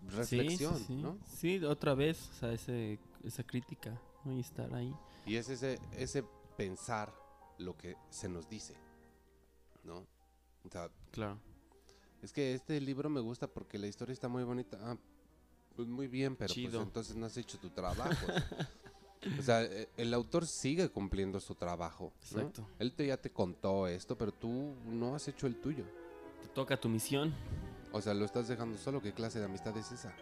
[0.00, 0.96] Sí, sí, reflexión, sí.
[0.96, 1.18] ¿no?
[1.26, 4.32] Sí, otra vez, o sea, ese, esa crítica, ¿no?
[4.32, 4.94] Y estar ahí.
[5.26, 6.24] Y es ese, ese
[6.56, 7.12] pensar
[7.58, 8.74] lo que se nos dice,
[9.84, 10.06] ¿no?
[10.64, 11.38] O sea, Claro.
[12.22, 14.78] Es que este libro me gusta porque la historia está muy bonita.
[14.80, 14.96] Ah,
[15.80, 18.26] pues muy bien, pero pues entonces no has hecho tu trabajo.
[19.38, 22.12] o sea, e- el autor sigue cumpliendo su trabajo.
[22.32, 22.40] ¿no?
[22.40, 22.68] Exacto.
[22.78, 25.84] Él te, ya te contó esto, pero tú no has hecho el tuyo.
[26.42, 27.32] Te toca tu misión.
[27.92, 29.00] O sea, lo estás dejando solo.
[29.00, 30.14] ¿Qué clase de amistad es esa?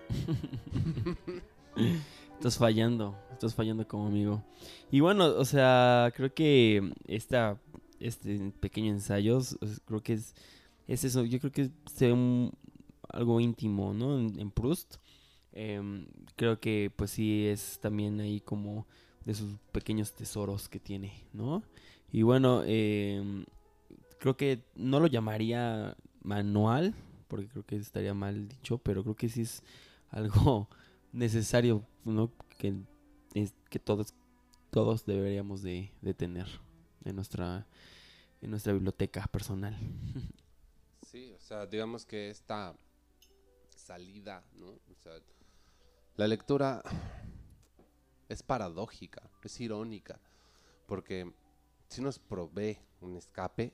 [2.35, 4.45] Estás fallando, estás fallando como amigo.
[4.93, 7.61] Y bueno, o sea, creo que esta,
[7.99, 9.41] este pequeño ensayo,
[9.87, 10.35] creo que es,
[10.87, 11.73] es eso, yo creo que es
[13.09, 14.19] algo íntimo, ¿no?
[14.19, 14.99] En, en Proust.
[15.61, 18.87] Em, creo que pues sí es también ahí como
[19.25, 21.65] de sus pequeños tesoros que tiene, ¿no?
[22.13, 23.45] Y bueno, em,
[24.21, 26.95] creo que no lo llamaría manual,
[27.27, 29.65] porque creo que estaría mal dicho, pero creo que sí es
[30.11, 30.69] algo
[31.13, 32.31] necesario, ¿no?
[32.57, 32.77] Que,
[33.69, 34.15] que todos,
[34.71, 36.47] todos deberíamos de, de tener
[37.05, 37.67] en nuestra,
[38.43, 39.77] en nuestra biblioteca personal.
[41.03, 42.77] Sí, o sea, digamos que esta
[43.75, 44.67] salida, ¿no?
[44.67, 45.15] O sea,
[46.19, 46.83] la lectura
[48.29, 50.21] es paradójica, es irónica,
[50.87, 51.33] porque
[51.89, 53.73] sí nos provee un escape,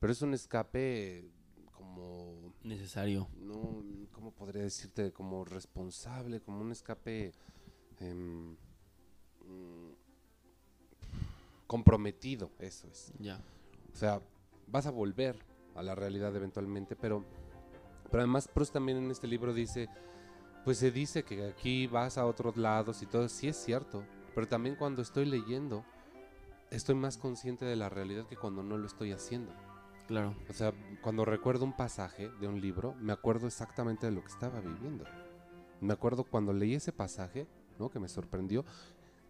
[0.00, 1.30] pero es un escape
[1.72, 3.28] como, Necesario.
[3.36, 5.12] no, ¿cómo podría decirte?
[5.12, 7.32] Como responsable, como un escape
[8.00, 8.56] em,
[9.44, 9.92] mm,
[11.68, 13.12] comprometido, eso es.
[13.20, 13.40] Ya.
[13.92, 14.20] O sea,
[14.66, 15.38] vas a volver
[15.76, 17.24] a la realidad eventualmente, pero,
[18.10, 19.88] pero además Proust también en este libro dice,
[20.66, 24.02] pues se dice que aquí vas a otros lados y todo, sí es cierto,
[24.34, 25.84] pero también cuando estoy leyendo,
[26.72, 29.52] estoy más consciente de la realidad que cuando no lo estoy haciendo.
[30.08, 30.34] Claro.
[30.50, 34.26] O sea, cuando recuerdo un pasaje de un libro, me acuerdo exactamente de lo que
[34.26, 35.04] estaba viviendo.
[35.80, 37.46] Me acuerdo cuando leí ese pasaje,
[37.78, 37.88] ¿no?
[37.88, 38.64] Que me sorprendió.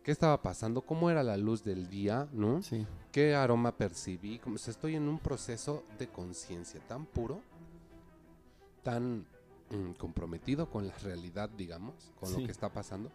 [0.03, 0.81] ¿Qué estaba pasando?
[0.81, 2.31] ¿Cómo era la luz del día?
[2.33, 2.63] ¿No?
[2.63, 2.87] Sí.
[3.13, 4.39] ¿Qué aroma percibí?
[4.39, 7.43] Como si estoy en un proceso de conciencia tan puro,
[8.83, 9.27] tan
[9.99, 12.41] comprometido con la realidad, digamos, con Sí.
[12.41, 13.11] lo que está pasando,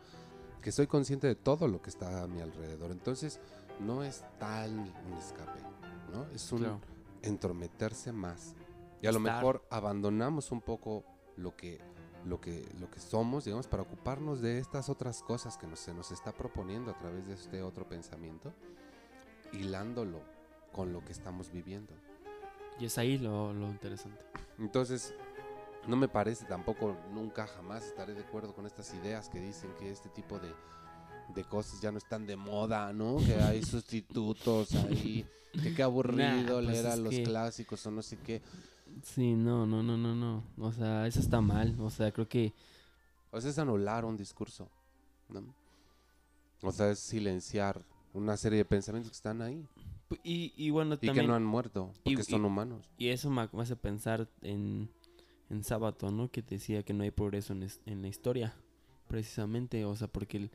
[0.61, 2.91] que soy consciente de todo lo que está a mi alrededor.
[2.91, 3.39] Entonces,
[3.79, 5.59] no es tal un escape,
[6.13, 6.25] ¿no?
[6.35, 6.81] Es un Claro.
[7.23, 8.53] entrometerse más.
[9.01, 9.35] Y a lo Estar.
[9.37, 11.03] mejor abandonamos un poco
[11.37, 11.79] lo que,
[12.25, 15.93] lo que, lo que somos, digamos, para ocuparnos de estas otras cosas que nos, se
[15.93, 18.53] nos está proponiendo a través de este otro pensamiento,
[19.53, 20.21] hilándolo
[20.71, 21.93] con lo que estamos viviendo.
[22.79, 24.23] Y es ahí lo, lo interesante.
[24.59, 25.13] Entonces,
[25.87, 29.91] no me parece tampoco, nunca jamás estaré de acuerdo con estas ideas que dicen que
[29.91, 30.53] este tipo de,
[31.35, 33.17] de cosas ya no están de moda, ¿no?
[33.17, 35.25] Que hay sustitutos ahí,
[35.61, 38.41] que qué aburrido Nah, pues leer a los que- clásicos o no sé qué.
[39.03, 40.43] Sí, no, no, no, no, no.
[40.57, 41.75] O sea, eso está mal.
[41.79, 42.53] O sea, creo que
[43.31, 44.69] O sea, es anular un discurso,
[45.29, 45.41] ¿no?
[46.61, 47.81] O sea, es silenciar
[48.13, 49.65] una serie de pensamientos que están ahí
[50.23, 52.85] y, y bueno, y que también no han muerto, y- porque son y- humanos.
[52.97, 54.89] y eso me hace pensar en
[55.51, 56.29] en Sábato, ¿no?
[56.31, 58.55] Que decía que no hay progreso en, la historia,
[59.07, 60.51] precisamente, o sea, porque el-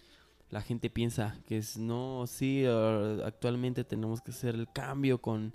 [0.51, 5.55] la gente piensa que es no, sí, ah, actualmente tenemos que hacer el cambio con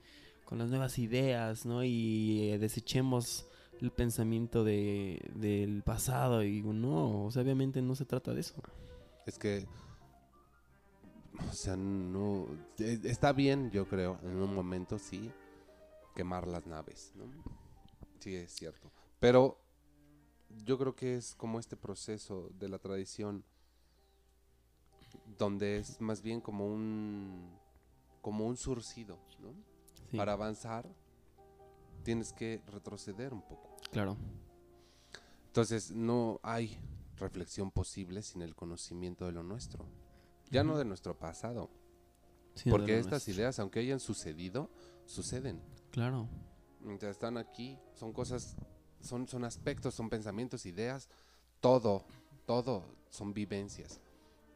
[0.52, 1.84] las nuevas ideas, ¿no?
[1.84, 3.48] Y eh, desechemos
[3.80, 8.56] el pensamiento de, del pasado y no, o sea, obviamente no se trata de eso.
[9.26, 9.66] Es que,
[11.50, 15.32] o sea, no, e- está bien, yo creo, en un momento sí,
[16.16, 17.24] quemar las naves, ¿no?
[18.20, 18.92] Sí, es cierto.
[19.22, 19.58] Pero
[20.66, 23.46] yo creo que es como este proceso de la tradición,
[25.38, 27.58] donde es más bien como un,
[28.22, 29.54] como un surcido, ¿no?
[30.10, 30.90] Sí, Para avanzar,
[32.04, 33.78] tienes que retroceder un poco.
[33.92, 34.18] claro.
[35.48, 36.80] Entonces no hay
[37.18, 39.86] reflexión posible sin el conocimiento de lo nuestro.
[40.50, 41.70] Ya no de nuestro pasado.
[42.56, 43.34] Sí, Porque estas nuestro.
[43.34, 44.70] ideas, aunque hayan sucedido,
[45.06, 45.62] suceden.
[45.92, 46.28] Claro.
[46.80, 48.56] Mientras están aquí, son cosas,
[49.02, 51.10] son, son aspectos, son pensamientos, ideas,
[51.60, 52.06] todo,
[52.46, 54.00] todo son vivencias.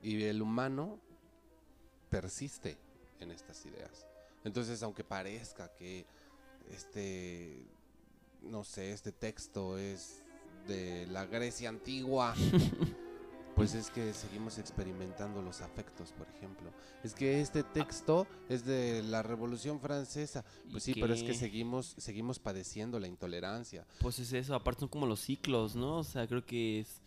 [0.02, 1.00] Y el humano
[2.10, 2.78] persiste
[3.20, 4.06] en estas ideas.
[4.44, 6.06] Entonces, aunque parezca que
[6.72, 7.66] este,
[8.42, 10.24] no sé, este texto es
[10.68, 12.34] de la Grecia antigua,
[13.56, 16.72] pues es que seguimos experimentando los afectos, por ejemplo.
[17.04, 20.44] Es que este texto es de la Revolución Francesa.
[20.72, 23.86] Pues ¿Y sí, pero es que seguimos, seguimos padeciendo la intolerancia.
[24.00, 26.00] Pues es eso, aparte son como los ciclos, ¿no?
[26.00, 27.02] O sea, creo que es...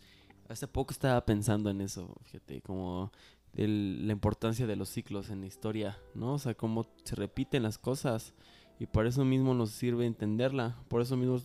[0.47, 3.11] Hace poco estaba pensando en eso, fíjate, como
[3.53, 6.33] el- la importancia de los ciclos en la historia, ¿no?
[6.33, 8.33] O sea, cómo se repiten las cosas
[8.79, 11.39] y por eso mismo nos sirve entenderla, por eso mismo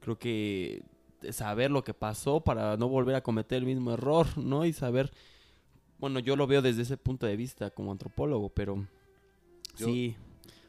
[0.00, 0.82] creo que
[1.30, 4.64] saber lo que pasó para no volver a cometer el mismo error, ¿no?
[4.64, 5.10] Y saber,
[5.98, 8.86] bueno, yo lo veo desde ese punto de vista como antropólogo, pero
[9.76, 10.16] Yo- sí,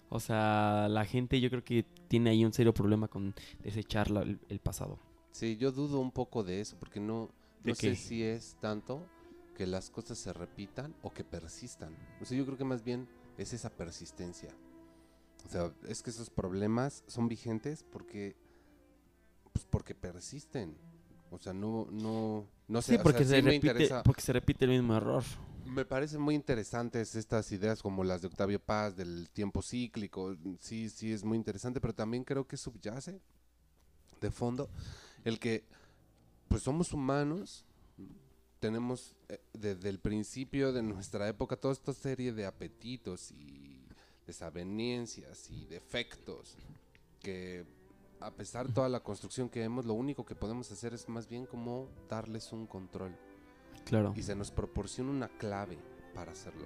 [0.10, 3.34] o sea, la gente yo creo que tiene ahí un serio problema con
[3.64, 5.00] desechar la- el, el pasado.
[5.32, 7.30] Sí, yo dudo un poco de eso, porque no,
[7.64, 9.06] ¿De no sé si es tanto
[9.56, 11.96] que las cosas se repitan o que persistan.
[12.22, 14.50] O sea, yo creo que más bien es esa persistencia.
[15.46, 18.36] O sea, es que esos problemas son vigentes porque,
[19.60, 20.76] pues porque persisten.
[21.32, 22.94] O sea, no, no, no sé.
[22.94, 25.24] Sí, o sea, porque, se sí repite, porque se repite el mismo error.
[25.66, 30.36] Me parecen muy interesantes estas ideas como las de Octavio Paz del tiempo cíclico.
[30.60, 33.20] Sí, sí, es muy interesante, pero también creo que subyace
[34.22, 34.70] de fondo
[35.24, 35.64] el que
[36.48, 37.66] pues somos humanos,
[38.60, 43.86] tenemos eh, desde el principio de nuestra época toda esta serie de apetitos y
[44.26, 46.56] desavenencias y defectos
[47.22, 47.66] que
[48.22, 51.28] a pesar de toda la construcción que hemos, lo único que podemos hacer es más
[51.28, 53.16] bien como darles un control
[53.86, 54.14] Claro.
[54.16, 55.78] y se nos proporciona una clave
[56.14, 56.66] para hacerlo.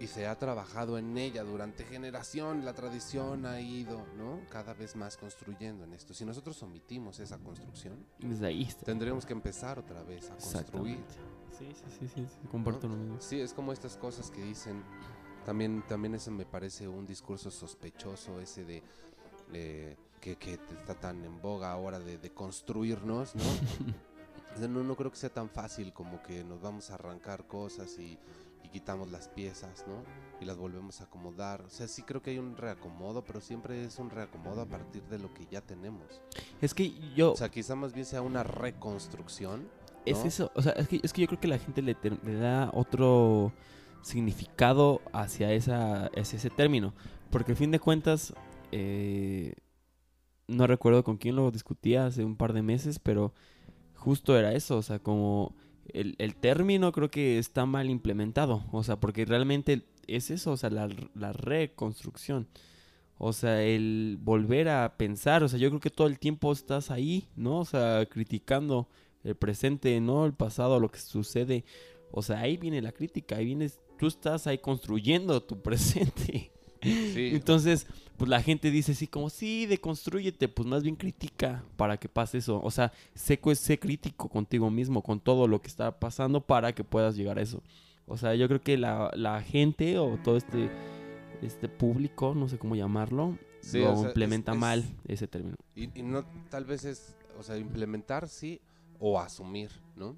[0.00, 4.38] Y se ha trabajado en ella durante generación, la tradición ha ido, ¿no?
[4.48, 6.14] Cada vez más construyendo en esto.
[6.14, 8.84] Si nosotros omitimos esa construcción, Desde ahí está.
[8.84, 11.02] tendremos que empezar otra vez a construir.
[11.58, 12.94] Sí, sí, sí, sí, sí, comparto ¿no?
[12.94, 13.20] lo mismo.
[13.20, 14.84] Sí, es como estas cosas que dicen,
[15.44, 18.82] también, también eso me parece un discurso sospechoso, ese de
[19.52, 23.42] eh, que, que está tan en boga ahora de, de construirnos, ¿no?
[24.68, 28.18] No, no creo que sea tan fácil como que nos vamos a arrancar cosas y,
[28.64, 30.02] y quitamos las piezas, ¿no?
[30.40, 31.62] Y las volvemos a acomodar.
[31.62, 35.02] O sea, sí creo que hay un reacomodo, pero siempre es un reacomodo a partir
[35.04, 36.20] de lo que ya tenemos.
[36.60, 39.68] Es que yo, O sea, quizá más bien sea una reconstrucción.
[40.04, 42.34] es eso, o sea, es que, es que yo creo que la gente le, le
[42.34, 43.52] da otro
[44.02, 46.94] significado hacia, esa, hacia ese término.
[47.30, 48.34] Porque al fin de cuentas,
[48.72, 49.54] eh,
[50.48, 53.34] no recuerdo con quién lo discutía hace un par de meses, pero
[53.94, 55.54] justo era eso, o sea, como
[55.92, 60.56] el, el término creo que está mal implementado, o sea, porque realmente es eso, o
[60.56, 62.48] sea, la, la reconstrucción.
[63.18, 66.90] O sea, el volver a pensar, o sea, yo creo que todo el tiempo estás
[66.90, 67.60] ahí, ¿no?
[67.60, 68.88] O sea, criticando
[69.24, 70.24] el presente, ¿no?
[70.24, 71.64] El pasado, lo que sucede.
[72.12, 76.52] O sea, ahí viene la crítica, ahí vienes, tú estás ahí construyendo tu presente.
[76.82, 81.96] Sí, Entonces, pues la gente dice así como, sí, deconstrúyete, pues más bien critica para
[81.98, 82.60] que pase eso.
[82.62, 86.84] O sea, sé, sé crítico contigo mismo, con todo lo que está pasando para que
[86.84, 87.62] puedas llegar a eso.
[88.06, 90.70] O sea, yo creo que la, la gente o todo este,
[91.42, 95.28] este público, no sé cómo llamarlo, Sí, lo o sea, es- implementa es- mal ese
[95.28, 95.56] término.
[95.76, 98.60] Y, y no, tal vez es, o sea, implementar sí
[98.98, 100.16] o asumir, ¿no?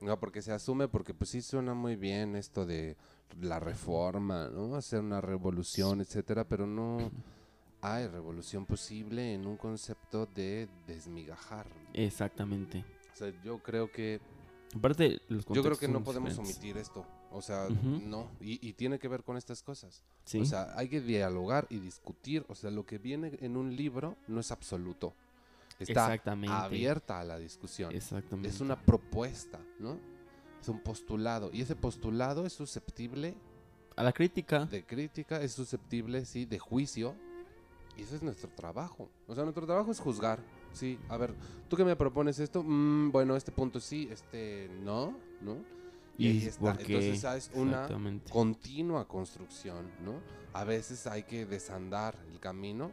[0.00, 2.96] No, porque se asume, porque pues sí suena muy bien esto de
[3.40, 4.74] la reforma, ¿no?
[4.74, 7.10] Hacer una revolución, etcétera, pero no
[7.82, 11.66] hay revolución posible en un concepto de desmigajar.
[11.94, 12.84] Exactamente.
[13.12, 14.20] O sea, yo creo que
[14.74, 16.56] Aparte, los yo creo que no podemos diferentes.
[16.56, 17.04] omitir esto.
[17.32, 18.28] O sea, no.
[18.40, 20.02] Y, y tiene que ver con estas cosas.
[20.24, 22.44] Sí, O sea, hay que dialogar y discutir.
[22.48, 25.14] O sea, lo que viene en un libro no es absoluto.
[25.78, 26.54] Está exactamente.
[26.54, 27.92] abierta a la discusión.
[27.94, 28.48] Exactamente.
[28.48, 29.98] Es una propuesta, ¿no?
[30.60, 31.50] Es un postulado.
[31.52, 33.34] Y ese postulado es susceptible
[33.96, 34.66] A la crítica.
[34.66, 37.14] de crítica, es susceptible, sí, de juicio.
[37.96, 39.10] Y eso es nuestro trabajo.
[39.26, 40.40] O sea, nuestro trabajo es juzgar.
[40.72, 41.34] Sí, a ver,
[41.68, 45.56] tú que me propones esto, Mm, bueno, este punto sí, este no, ¿no?
[46.16, 46.72] Y, ahí está.
[46.72, 47.88] Entonces, esa es una
[48.30, 50.20] continua construcción, ¿no?
[50.52, 52.90] A veces hay que desandar el camino,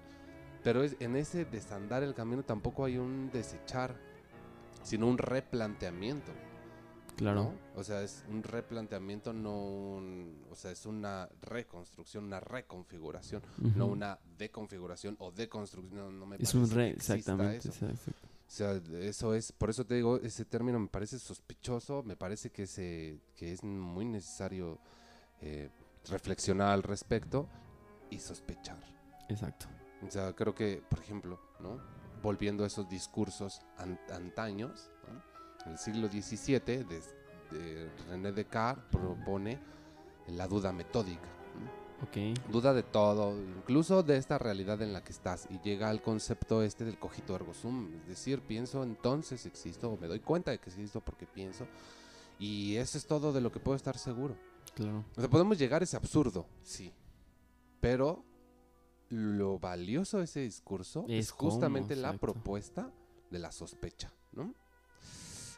[0.64, 3.96] pero es, en ese desandar el camino tampoco hay un desechar,
[4.82, 6.32] sino un replanteamiento.
[7.18, 7.44] Claro.
[7.46, 7.54] ¿no?
[7.76, 13.42] O sea, es un replanteamiento, no un, o sea, es una reconstrucción, una reconfiguración,
[13.76, 15.96] no una deconfiguración o deconstrucción.
[15.98, 17.70] No, no me Es parece un que re, exactamente.
[17.70, 17.86] eso.
[17.88, 18.12] exacto.
[18.48, 22.50] O sea, eso es, por eso te digo, ese término me parece sospechoso, me parece
[22.52, 24.80] que, se, que es muy necesario
[25.42, 25.70] eh,
[26.10, 27.50] reflexionar al respecto
[28.10, 28.78] y sospechar.
[29.28, 29.66] Exacto.
[30.08, 31.82] O sea, creo que, por ejemplo, ¿no?
[32.22, 34.90] volviendo a esos discursos an- antaños.
[35.68, 37.02] En el siglo XVII, de,
[37.52, 39.60] de René Descartes propone
[40.28, 41.28] la duda metódica.
[41.60, 42.08] ¿no?
[42.08, 42.40] Ok.
[42.52, 46.64] Duda de todo, incluso de esta realidad en la que estás, y llega al concepto
[46.64, 50.60] este del cogito ergo sum, es decir, pienso entonces existo, o me doy cuenta de
[50.60, 51.68] que existo porque pienso,
[52.40, 54.36] y eso es todo de lo que puedo estar seguro.
[54.76, 55.06] Claro.
[55.16, 56.94] O sea, podemos llegar a ese absurdo, sí.
[57.80, 58.24] Pero
[59.10, 62.92] lo valioso de ese discurso es, Es justamente la propuesta
[63.32, 64.54] de la sospecha, ¿no?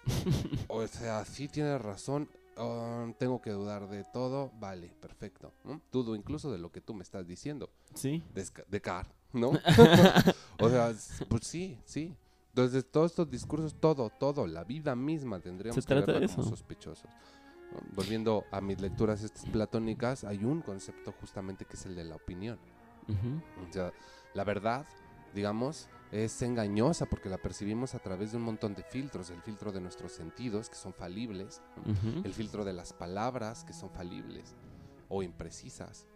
[0.67, 5.53] o sea, sí tienes razón, um, tengo que dudar de todo, vale, perfecto.
[5.63, 5.81] ¿no?
[5.91, 8.23] Dudo incluso de lo que tú me estás diciendo, Sí.
[8.33, 9.51] Desca- de Car, ¿no?
[10.59, 10.93] o sea,
[11.27, 12.15] pues sí, sí.
[12.49, 17.09] Entonces, todos estos discursos, todo, todo, la vida misma tendríamos que verla como sospechosos.
[17.95, 22.15] Volviendo a mis lecturas estas platónicas, hay un concepto justamente que es el de la
[22.15, 22.57] opinión.
[23.07, 23.93] O sea,
[24.33, 24.85] la verdad,
[25.33, 29.29] digamos, es engañosa porque la percibimos a través de un montón de filtros.
[29.29, 31.61] El filtro de nuestros sentidos, que son falibles.
[32.23, 34.55] El filtro de las palabras, que son falibles
[35.07, 36.07] o imprecisas.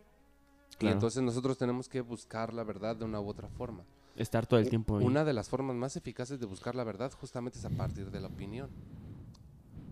[0.80, 3.86] Y entonces nosotros tenemos que buscar la verdad de una u otra forma.
[4.16, 5.06] Estar todo el tiempo ahí.
[5.06, 8.20] Una de las formas más eficaces de buscar la verdad justamente es a partir de
[8.20, 8.70] la opinión.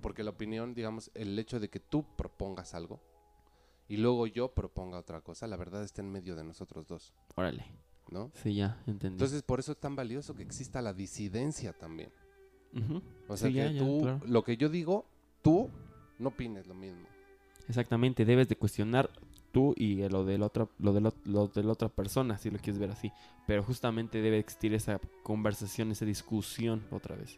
[0.01, 2.99] Porque la opinión, digamos, el hecho de que tú propongas algo
[3.91, 7.65] y luego yo proponga otra cosa, la verdad está en medio de nosotros dos, Órale.
[8.11, 8.31] ¿No?
[8.35, 9.15] Sí, ya, entendí.
[9.15, 12.09] Entonces, por eso es tan valioso que exista la disidencia también.
[13.27, 14.21] O sea, Sí, que ya, ya, tú, claro.
[14.25, 15.05] lo que yo digo,
[15.41, 15.69] tú
[16.19, 17.05] no opines lo mismo.
[17.67, 19.09] Exactamente, debes de cuestionar
[19.51, 22.49] tú y lo de la otra, lo de, lo, lo de la otra persona, si
[22.49, 23.11] lo quieres ver así.
[23.47, 27.37] Pero justamente debe existir esa conversación, esa discusión otra vez.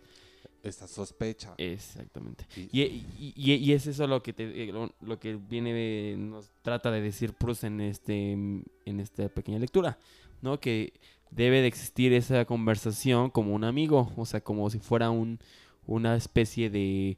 [0.61, 1.55] Esa sospecha.
[1.57, 2.45] Exactamente.
[2.55, 2.83] Y- Y,
[3.19, 6.51] y- y- y es eso lo que te, eh, lo, lo que viene de- nos
[6.61, 9.97] trata de decir Proust en este en esta pequeña lectura,
[10.43, 10.59] ¿no?
[10.59, 10.93] Que
[11.31, 15.39] debe de existir esa conversación como un amigo, o sea, como si fuera un
[15.85, 17.17] una especie de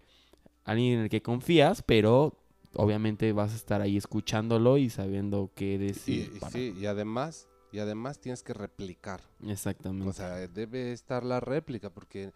[0.63, 2.39] alguien en el que confías, pero
[2.73, 6.31] obviamente vas a estar ahí escuchándolo y sabiendo qué decir.
[6.35, 9.21] y para- sí, y además, y además tienes que replicar.
[9.45, 10.09] Exactamente.
[10.09, 12.31] O sea, debe estar la réplica porque,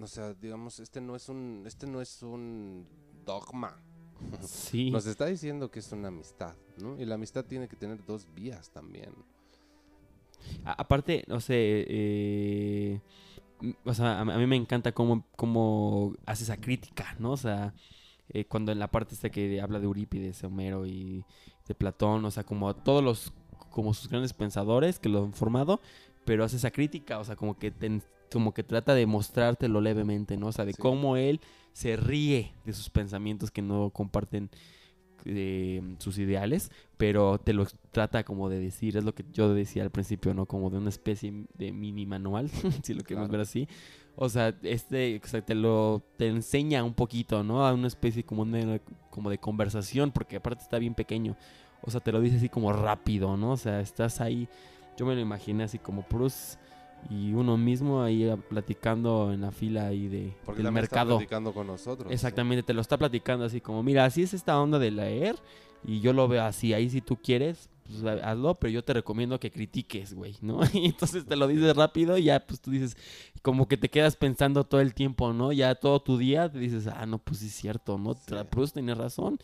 [0.00, 2.86] o sea, digamos, este no es un, este no es un
[3.26, 3.78] dogma.
[4.40, 4.90] sí.
[4.90, 6.98] Nos está diciendo que es una amistad, ¿no?
[6.98, 9.12] Y la amistad tiene que tener dos vías también.
[10.64, 11.54] A- aparte, no sé,
[11.88, 13.00] eh,
[13.84, 17.32] o sea, a, mí me encanta cómo, cómo hace esa crítica, ¿no?
[17.32, 17.74] O sea,
[18.28, 21.24] eh, cuando en la parte esta que habla de Eurípides, Homero y
[21.68, 23.32] de Platón, o sea, como a todos los,
[23.70, 25.80] como sus grandes pensadores que lo han formado,
[26.24, 28.00] pero hace esa crítica, o sea, como que te,
[28.32, 30.48] como que trata de mostrártelo levemente, ¿no?
[30.48, 30.80] O sea, de Sí.
[30.82, 31.40] cómo él
[31.72, 34.50] se ríe de sus pensamientos que no comparten
[35.24, 39.82] eh, sus ideales, pero te lo trata como de decir, es lo que yo decía
[39.82, 40.46] al principio, ¿no?
[40.46, 42.48] Como de una especie de mini manual,
[42.82, 43.32] si lo queremos Claro.
[43.32, 43.68] ver así.
[44.14, 47.66] O sea, este o sea, te lo te enseña un poquito, ¿no?
[47.66, 51.36] A una especie como de, como de conversación, porque aparte está bien pequeño.
[51.82, 53.52] O sea, te lo dice así como rápido, ¿no?
[53.52, 54.48] O sea, estás ahí,
[54.98, 56.58] yo me lo imaginé así como Bruce
[57.10, 60.96] y uno mismo ahí ah, platicando en la fila ahí de, Porque del también está
[60.96, 61.16] mercado.
[61.18, 62.06] platicando con nosotros.
[62.06, 62.12] ¿no?
[62.12, 65.36] Exactamente, te lo está platicando así como, mira, así es esta onda de leer
[65.84, 68.92] y yo lo veo así, ahí si tú quieres, pues ha- hazlo, pero yo te
[68.94, 70.60] recomiendo que critiques, güey, ¿no?
[70.72, 72.96] Y entonces te lo dices rápido y ya pues tú dices,
[73.42, 75.50] como que te quedas pensando todo el tiempo, ¿no?
[75.52, 78.14] Ya todo tu día te dices, ah, no, pues sí es cierto, ¿no?
[78.14, 78.34] Sí.
[78.50, 79.38] Proust tiene razón.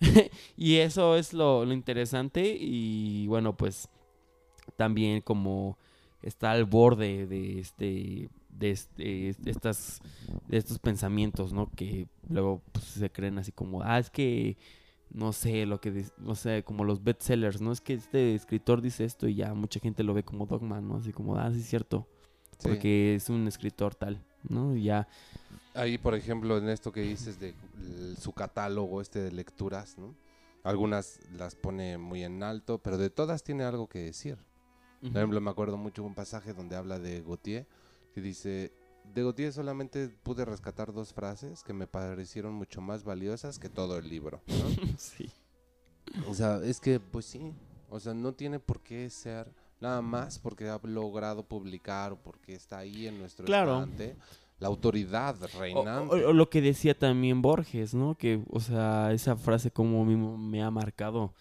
[0.56, 3.88] y eso es lo, lo interesante y bueno, pues
[4.76, 5.76] también como
[6.22, 10.00] está al borde de este de, este, de estas
[10.48, 11.70] de estos pensamientos, ¿no?
[11.70, 14.56] Que luego pues, se creen así como, ah, es que
[15.12, 17.72] no sé, lo que no sé, como los bestsellers, ¿no?
[17.72, 20.96] Es que este escritor dice esto y ya mucha gente lo ve como dogma, ¿no?
[20.96, 22.06] Así como, ah, sí es cierto,
[22.58, 22.68] Sí.
[22.68, 24.76] porque es un escritor tal, ¿no?
[24.76, 25.08] Y ya
[25.72, 27.54] Ahí, por ejemplo, en esto que dices de
[28.18, 30.14] su catálogo este de lecturas, ¿no?
[30.64, 34.36] Algunas las pone muy en alto, pero de todas tiene algo que decir.
[35.00, 37.66] Por ejemplo, me acuerdo mucho un pasaje donde habla de Gautier,
[38.12, 38.72] que dice,
[39.14, 43.96] de Gautier solamente pude rescatar dos frases que me parecieron mucho más valiosas que todo
[43.98, 44.42] el libro.
[44.46, 44.54] ¿no?
[44.98, 45.30] sí.
[46.28, 47.52] O sea, es que, pues sí,
[47.88, 52.54] o sea, no tiene por qué ser nada más porque ha logrado publicar o porque
[52.54, 53.72] está ahí en nuestro Claro.
[53.82, 54.16] estante
[54.58, 56.14] la autoridad O, reinante.
[56.14, 58.14] o- o lo que decía también Borges, ¿no?
[58.18, 61.32] Que, o sea, esa frase como mismo me ha marcado.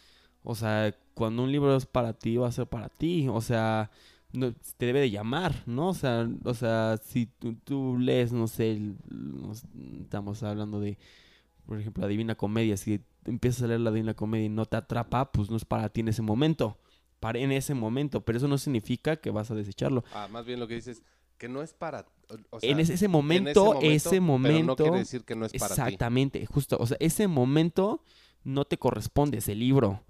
[0.49, 3.27] O sea, cuando un libro es para ti, va a ser para ti.
[3.29, 3.91] O sea,
[4.33, 5.89] no- te debe de llamar, ¿no?
[5.89, 8.79] O sea, o sea si tú, tú lees, no sé,
[9.09, 9.63] nos-
[10.01, 10.97] estamos hablando de,
[11.67, 12.77] por ejemplo, la Divina Comedia.
[12.77, 15.89] Si empiezas a leer la Divina Comedia y no te atrapa, pues no es para
[15.89, 16.79] ti en ese momento.
[17.19, 18.21] Para en ese momento.
[18.25, 20.03] Pero eso no significa que vas a desecharlo.
[20.15, 21.03] Ah, más bien lo que dices,
[21.37, 22.05] que no es para...
[22.49, 25.45] o- sea, en ese, ese en momento, ese momento, Pero no quiere decir que no
[25.45, 25.81] es para ti.
[25.81, 26.75] Exactamente, justo.
[26.79, 28.01] O sea, ese momento
[28.49, 30.01] no te corresponde ese libro.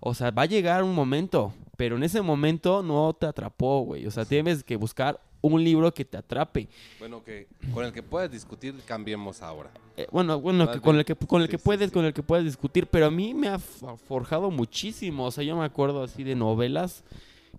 [0.00, 4.06] O sea, va a llegar un momento, pero en ese momento no te atrapó, güey.
[4.06, 6.68] O sea, tienes que buscar un libro que te atrape.
[6.98, 9.70] Bueno, que con el que puedas discutir, cambiemos ahora.
[9.96, 11.94] Eh, bueno, bueno, que con el que con el sí, que puedes, sí.
[11.94, 15.26] con el que puedes discutir, pero a mí me ha forjado muchísimo.
[15.26, 17.04] O sea, yo me acuerdo así de novelas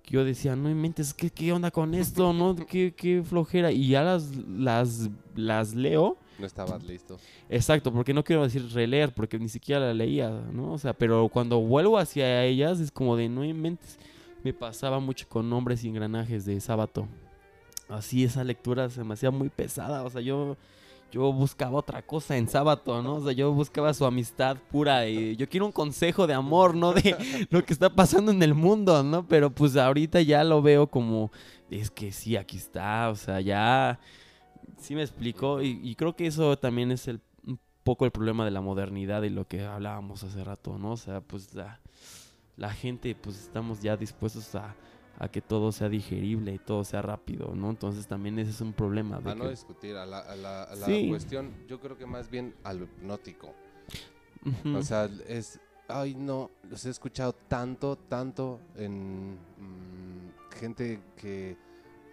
[0.01, 2.33] que yo decía, no inventes, ¿qué, qué onda con esto?
[2.33, 2.55] ¿No?
[2.55, 3.71] ¿Qué, qué flojera?
[3.71, 6.17] Y ya las, las, las leo.
[6.39, 7.19] No estabas listo.
[7.49, 10.73] Exacto, porque no quiero decir releer, porque ni siquiera la leía, ¿no?
[10.73, 13.97] O sea, pero cuando vuelvo hacia ellas es como de no inventes.
[14.43, 17.07] Me pasaba mucho con nombres y engranajes de sábado.
[17.87, 20.57] Así esa lectura se me hacía muy pesada, o sea, yo
[21.13, 23.17] yo buscaba otra cosa en sábado, ¿no?
[23.17, 26.91] O sea, yo buscaba su amistad pura y yo quiero un consejo de amor, no
[26.91, 27.15] de
[27.51, 29.27] lo que está pasando en el mundo, ¿no?
[29.27, 31.31] Pero pues ahorita ya lo veo como
[31.69, 33.99] es que sí, aquí está, o sea, ya
[34.79, 38.45] sí me explico y, y creo que eso también es el un poco el problema
[38.45, 40.93] de la modernidad y lo que hablábamos hace rato, ¿no?
[40.93, 41.79] O sea, pues la,
[42.57, 44.75] la gente, pues estamos ya dispuestos a,
[45.19, 47.69] a que todo sea digerible y todo sea rápido, ¿no?
[47.69, 49.19] Entonces también ese es un problema.
[49.19, 51.07] De A no discutir, a la, a la- a la Sí.
[51.09, 53.53] cuestión, yo creo que más bien a lo hipnótico.
[54.75, 55.59] O sea, es.
[55.89, 61.57] Ay, no, los he escuchado tanto, tanto en mm, gente que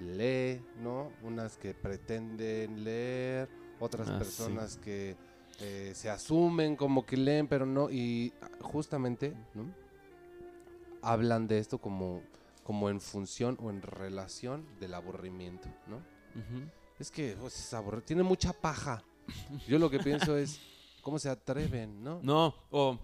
[0.00, 1.12] lee, ¿no?
[1.22, 3.48] Unas que pretenden leer,
[3.78, 4.18] otras Ah, sí.
[4.18, 5.16] personas que
[5.60, 7.90] eh, se asumen como que leen, pero no.
[7.90, 9.72] Y justamente, ¿no?
[11.02, 12.22] Hablan de esto como,
[12.62, 16.00] como en función o en relación del aburrimiento, ¿no?
[16.98, 19.02] Es que pues, es aburrido, tiene mucha paja.
[19.66, 20.60] Yo lo que pienso es,
[21.02, 22.20] ¿cómo se atreven, no?
[22.22, 22.98] No, o,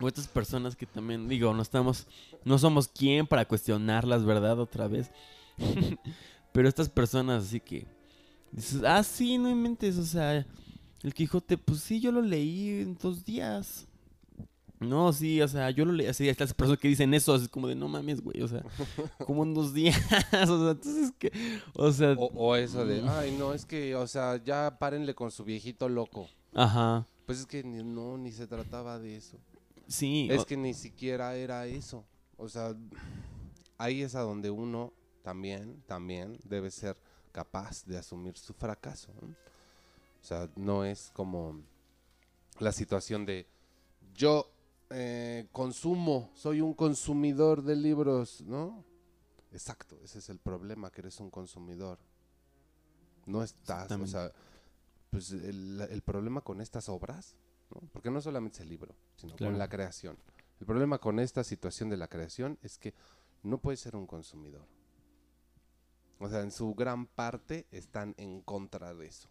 [0.00, 2.06] o estas personas que también, digo, no estamos,
[2.44, 4.58] no somos quien para cuestionarlas, ¿verdad?
[4.58, 5.10] Otra vez.
[6.52, 7.86] Pero estas personas así que
[8.50, 10.46] dices, ah, sí, no inventes, o sea,
[11.02, 13.86] el Quijote, pues sí, yo lo leí en dos días.
[14.80, 17.68] No, sí, o sea, yo lo leí, así, estas personas que dicen eso, es como
[17.68, 18.64] de, no mames, güey, o sea,
[19.26, 19.96] como en dos días,
[20.32, 21.32] o sea, entonces que,
[21.74, 23.08] o sea, O, o eso de, Mm.
[23.08, 26.28] ay, no, es que, o sea, ya párenle con su viejito loco.
[26.52, 29.38] ajá, Pues es que ni- no, ni se trataba de eso.
[29.86, 32.04] sí, Es o- que ni siquiera era eso.
[32.36, 32.74] O sea,
[33.78, 34.92] ahí es a donde uno
[35.22, 36.96] también, también debe ser
[37.32, 39.12] capaz de asumir su fracaso.
[39.20, 39.28] ¿no?
[39.28, 41.60] O sea, no es como
[42.58, 43.46] la situación de
[44.14, 44.50] yo
[44.90, 48.84] eh, consumo, soy un consumidor de libros, ¿no?
[49.52, 51.98] Exacto, ese es el problema, que eres un consumidor.
[53.26, 54.32] No estás, o sea,
[55.10, 57.34] pues el, el problema con estas obras,
[57.70, 57.80] ¿no?
[57.92, 59.52] porque no solamente es el libro, sino Claro.
[59.52, 60.16] con la creación.
[60.60, 62.94] El problema con esta situación de la creación es que
[63.42, 64.66] no puedes ser un consumidor.
[66.22, 69.28] O sea, en su gran parte están en contra de eso.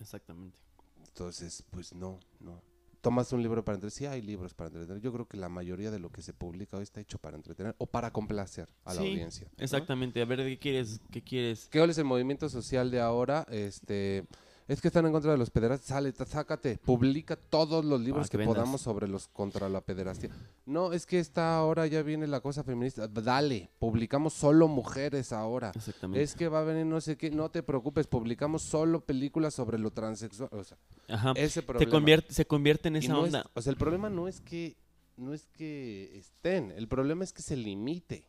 [0.00, 0.58] Exactamente.
[1.06, 2.60] Entonces, pues no, no.
[3.00, 3.96] Tomas un libro para entretener.
[3.96, 5.00] Sí, hay libros para entretener.
[5.00, 7.76] Yo creo que la mayoría de lo que se publica hoy está hecho para entretener
[7.78, 9.46] o para complacer a la Sí, audiencia.
[9.56, 9.62] ¿no?
[9.62, 10.20] Exactamente.
[10.20, 11.00] A ver, ¿qué quieres?
[11.12, 11.68] ¿Qué quieres?
[11.70, 13.46] ¿Qué es el movimiento social de ahora?
[13.48, 14.26] Este,
[14.68, 15.88] es que están en contra de los pederastas.
[15.88, 20.30] Sale, sácate, publica todos los libros que, podamos sobre los contra la pederastia.
[20.64, 23.06] No, es que esta ahora ya viene la cosa feminista.
[23.06, 25.72] Dale, publicamos solo mujeres ahora.
[25.74, 26.22] Exactamente.
[26.22, 29.78] Es que va a venir no sé qué, no te preocupes, publicamos solo películas sobre
[29.78, 30.48] lo transexual.
[30.52, 30.76] O sea,
[31.08, 31.32] Ajá.
[31.36, 31.90] ese Se problema.
[31.92, 33.48] convierte, se convierte en esa no es- onda.
[33.54, 34.76] o sea, el problema no es que
[35.16, 38.28] no es que estén, el problema es que se limite.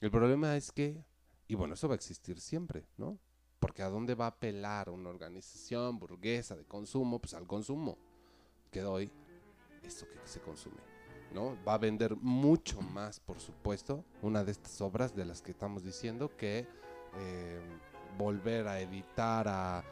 [0.00, 1.04] El problema es que
[1.48, 3.18] y bueno, eso va a existir siempre, ¿no?
[3.60, 7.96] Porque a dónde va a apelar una organización burguesa de consumo, pues al consumo.
[8.72, 9.10] Que hoy
[9.84, 10.80] esto que se consume,
[11.32, 11.56] ¿no?
[11.64, 15.84] Va a vender mucho más, por supuesto, una de estas obras de las que estamos
[15.84, 16.66] diciendo que
[17.16, 17.60] eh,
[18.18, 19.84] volver a editar a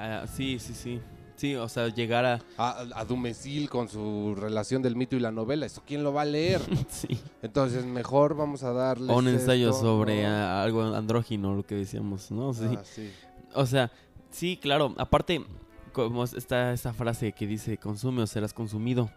[0.00, 1.02] Ah, sí, sí, sí.
[1.38, 2.40] Sí, o sea, llegar a...
[2.58, 5.64] a, a Dumesil con su relación del mito y la novela.
[5.66, 6.60] ¿Eso quién lo va a leer?
[6.90, 7.08] sí.
[7.42, 9.12] Entonces, mejor vamos a darle.
[9.12, 12.52] Un ensayo sobre algo andrógino, lo que decíamos, ¿no?
[12.52, 12.64] Sí.
[12.76, 13.10] Ah, sí.
[13.54, 13.90] O sea,
[14.30, 14.94] sí, claro.
[14.98, 15.44] Aparte,
[15.92, 19.08] como es- está esa frase que dice, consume o serás consumido.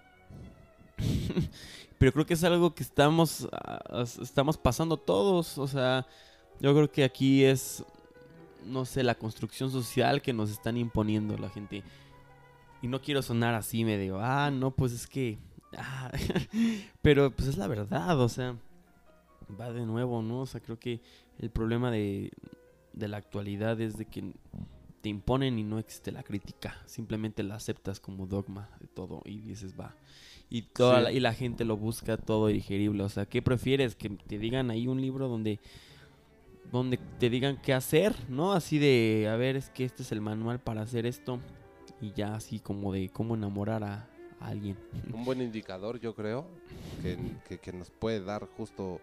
[1.98, 5.58] Pero creo que es algo que estamos, ah, es- estamos pasando todos.
[5.58, 6.06] O sea,
[6.60, 7.84] yo creo que aquí es,
[8.66, 11.84] no sé, la construcción social que nos están imponiendo la gente.
[12.82, 15.38] Y no quiero sonar así, me digo, ah, no, pues es que...
[15.78, 16.12] ah".
[17.02, 18.56] Pero pues es la verdad, o sea,
[19.60, 20.42] va de nuevo, ¿no?
[20.42, 21.02] O sea, creo que
[21.40, 22.32] el problema de,
[22.94, 24.34] de la actualidad es de que
[25.02, 26.76] te imponen y no existe la crítica.
[26.86, 29.96] Simplemente la aceptas como dogma de todo y dices, va.
[30.50, 31.04] Y, toda Sí.
[31.04, 33.04] la, y la gente lo busca todo digerible.
[33.04, 33.96] O sea, ¿qué prefieres?
[33.96, 35.60] Que te digan ahí un libro donde
[36.72, 38.54] donde te digan qué hacer, ¿no?
[38.54, 41.40] Así de, a ver, es que este es el manual para hacer esto.
[42.02, 44.08] Y ya así como de cómo enamorar a,
[44.40, 44.78] a alguien.
[45.14, 46.48] Un buen indicador, yo creo,
[47.02, 49.00] que, que- que nos puede dar justo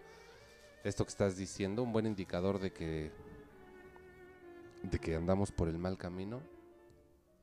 [0.83, 3.11] esto que estás diciendo, un buen indicador de que
[4.83, 6.41] de que andamos por el mal camino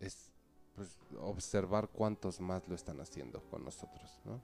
[0.00, 0.30] es
[0.74, 4.40] pues, observar cuántos más lo están haciendo con nosotros, ¿no?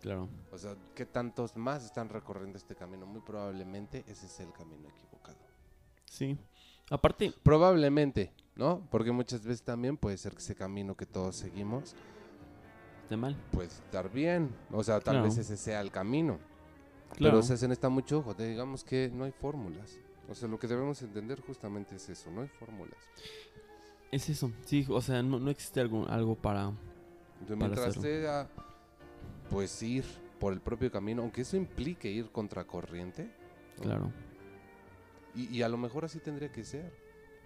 [0.00, 0.28] Claro.
[0.52, 3.04] O sea, qué tantos más están recorriendo este camino.
[3.04, 5.38] Muy probablemente ese es el camino equivocado.
[6.04, 6.38] Sí.
[6.90, 8.86] Aparte, Probablemente, ¿no?
[8.90, 11.94] Porque muchas veces también puede ser que ese camino que todos seguimos
[13.10, 13.36] de mal.
[13.52, 14.50] puede estar bien.
[14.70, 15.24] O sea, tal Claro.
[15.24, 16.38] vez ese sea el camino.
[17.16, 17.36] Claro.
[17.36, 18.34] Pero se hacen está mucho ojo.
[18.34, 19.98] digamos que no hay fórmulas.
[20.28, 22.30] O sea, lo que debemos entender justamente es eso.
[22.30, 22.98] No hay fórmulas.
[24.10, 24.50] Es eso.
[24.66, 26.64] Sí, o sea, no, no existe algo, algo para...
[27.40, 28.02] Entonces, Para mientras hacerlo.
[28.02, 28.48] sea,
[29.50, 30.04] pues ir
[30.38, 33.30] por el propio camino, aunque eso implique ir contracorriente.
[33.78, 33.82] ¿no?
[33.82, 34.12] Claro.
[35.34, 36.92] Y, y a lo mejor así tendría que ser.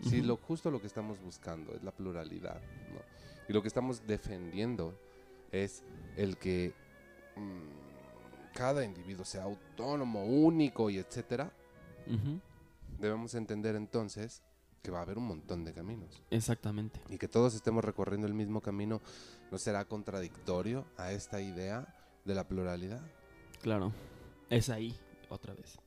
[0.00, 2.60] Si lo justo lo que estamos buscando es la pluralidad,
[2.92, 3.00] ¿no?
[3.48, 4.98] Y lo que estamos defendiendo
[5.52, 5.84] es
[6.16, 6.74] el que
[7.36, 11.52] mm, cada individuo sea autónomo, único y etcétera,
[12.98, 14.42] debemos entender entonces
[14.82, 17.00] que va a haber un montón de caminos Exactamente.
[17.08, 19.00] y que todos estemos recorriendo el mismo camino
[19.52, 23.00] no será contradictorio a esta idea de la pluralidad.
[23.60, 23.92] Claro.
[24.50, 24.96] Es ahí,
[25.28, 25.78] otra vez.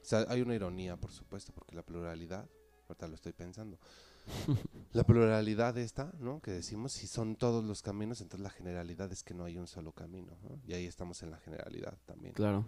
[0.00, 2.48] O sea, hay una ironía, por supuesto, porque la pluralidad,
[2.88, 3.78] ahorita lo estoy pensando,
[4.92, 6.40] la pluralidad esta, ¿no?
[6.40, 9.66] Que decimos, si son todos los caminos, entonces la generalidad es que no hay un
[9.66, 10.60] solo camino, ¿no?
[10.66, 12.34] Y ahí estamos en la generalidad también.
[12.34, 12.66] Claro.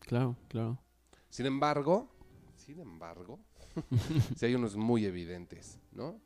[0.00, 0.78] Claro, claro.
[1.30, 2.08] Sin embargo,
[2.56, 3.40] sin embargo,
[4.36, 6.20] sí hay unos muy evidentes, ¿no?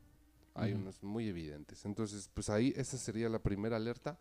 [0.55, 1.85] Hay unos muy evidentes.
[1.85, 4.19] Entonces, pues ahí esa sería la primera alerta.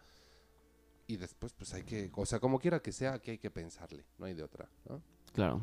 [1.09, 4.05] Y después, pues hay que, o sea, como quiera que sea, aquí hay que pensarle,
[4.19, 5.03] no hay de otra, ¿no?
[5.33, 5.63] Claro.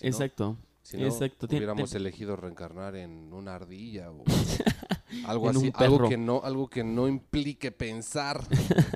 [0.00, 0.56] Si no- Exacto.
[0.82, 4.24] Si no, Exacto, hubiéramos elegido reencarnar en una ardilla o
[5.26, 8.42] algo En así, un algo que no, algo que no implique pensar.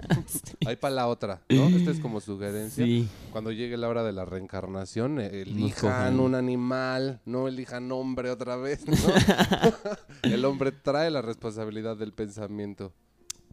[0.66, 1.68] Ahí para la otra, ¿no?
[1.68, 2.84] Esta es como sugerencia.
[2.84, 3.06] Sí.
[3.30, 8.56] Cuando llegue la hora de la reencarnación, eh, elijan un animal, no elijan hombre otra
[8.56, 8.96] vez, ¿no?
[10.22, 12.92] El hombre trae la responsabilidad del pensamiento.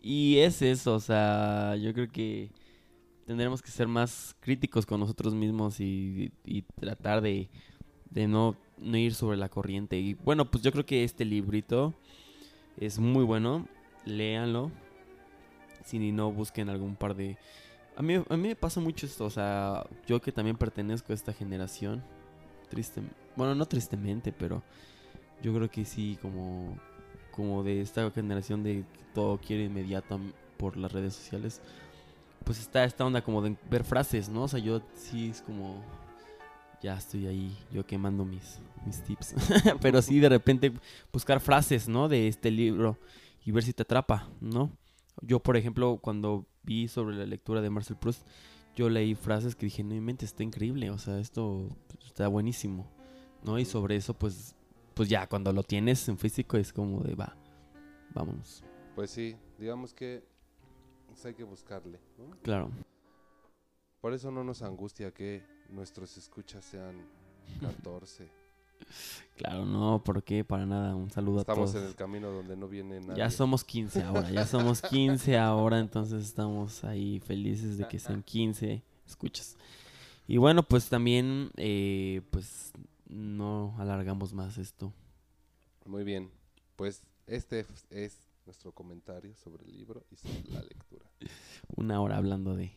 [0.01, 2.49] Y es eso, o sea, yo creo que
[3.31, 6.33] tendremos que ser más críticos con nosotros mismos y,
[6.77, 7.49] tratar de,
[8.09, 9.97] de no, no ir sobre la corriente.
[9.97, 11.93] Y bueno, pues yo creo que este librito
[12.75, 13.67] es muy bueno,
[14.03, 14.69] léanlo.
[15.85, 17.37] Si no, busquen algún par de...
[17.95, 21.15] A mí, a mí me pasa mucho esto, o sea, yo que también pertenezco a
[21.15, 22.03] esta generación,
[22.69, 23.01] triste,
[23.37, 24.61] bueno, no tristemente, pero
[25.41, 26.77] yo creo que sí, como,
[27.31, 30.19] como de esta generación de que todo quiere inmediato
[30.57, 31.61] por las redes sociales,
[32.43, 34.43] pues está esta onda como de ver frases, ¿no?
[34.43, 35.83] O sea, yo sí es como,
[36.81, 39.35] ya estoy ahí, yo quemando mis, mis tips.
[39.81, 40.71] Pero sí, de repente
[41.11, 42.07] buscar frases, ¿no?
[42.09, 42.97] De este libro
[43.45, 44.71] y ver si te atrapa, ¿no?
[45.21, 48.25] Yo, por ejemplo, cuando vi sobre la lectura de Marcel Proust,
[48.75, 51.67] yo leí frases que dije, no mente, está increíble, o sea, esto
[52.05, 52.89] está buenísimo,
[53.43, 53.59] ¿no?
[53.59, 54.55] Y sobre eso, pues,
[54.93, 57.35] pues ya, cuando lo tienes en físico es como de, va,
[58.13, 58.63] vámonos.
[58.95, 60.23] Pues sí, digamos que
[61.11, 61.99] pues, hay que buscarle.
[62.17, 62.31] ¿no?
[62.41, 62.71] Claro,
[63.99, 66.95] Por eso no nos angustia que nuestros escuchas sean
[67.61, 68.29] 14.
[69.37, 70.43] claro, no, ¿por qué?
[70.43, 71.83] Para nada, un saludo a Estamos todos.
[71.83, 73.17] en el camino donde no viene nadie.
[73.19, 78.23] Ya somos 15 ahora, ya somos 15 ahora, entonces estamos ahí felices de que sean
[78.23, 79.55] 15 escuchas.
[80.27, 82.71] Y bueno, pues también, eh, pues
[83.07, 84.93] no alargamos más esto.
[85.85, 86.31] Muy bien.
[86.75, 90.90] Pues este es nuestro comentario sobre el libro y sobre la lectura.
[91.75, 92.73] Una hora hablando de,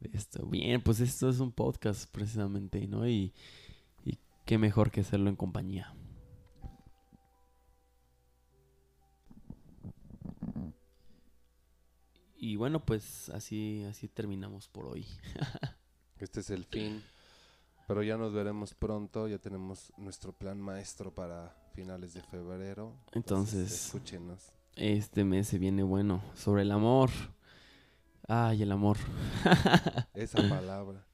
[0.00, 0.46] de esto.
[0.46, 3.08] Bien, pues esto es un podcast precisamente, ¿no?
[3.08, 3.32] Y,
[4.04, 5.94] y qué mejor que hacerlo en compañía.
[12.36, 15.06] Y bueno, pues así, así terminamos por hoy.
[16.18, 17.02] Este es el fin.
[17.88, 19.26] Pero ya nos veremos pronto.
[19.26, 22.94] Ya tenemos nuestro plan maestro para finales de febrero.
[23.12, 24.52] Entonces- escúchenos.
[24.76, 26.22] Este mes se viene bueno.
[26.36, 27.10] Sobre el amor.
[28.34, 28.96] Ay, el amor.
[30.14, 31.04] Esa palabra.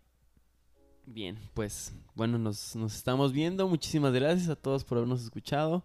[1.04, 3.66] Bien, pues bueno, nos, nos estamos viendo.
[3.66, 5.84] Muchísimas gracias a todos por habernos escuchado.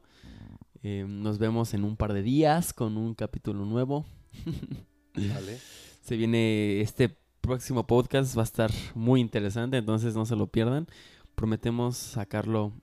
[0.84, 4.06] Eh, nos vemos en un par de días con un capítulo nuevo.
[5.16, 5.58] ¿Vale?
[6.04, 10.86] Se viene este próximo podcast, va a estar muy interesante, entonces no se lo pierdan.
[11.34, 12.74] Prometemos sacarlo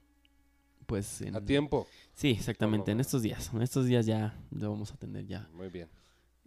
[0.87, 1.37] pues en...
[1.37, 1.87] A tiempo.
[2.15, 3.53] Sí, exactamente, en estos días.
[3.55, 5.49] En estos días ya lo vamos a tener ya.
[5.55, 5.89] Muy bien.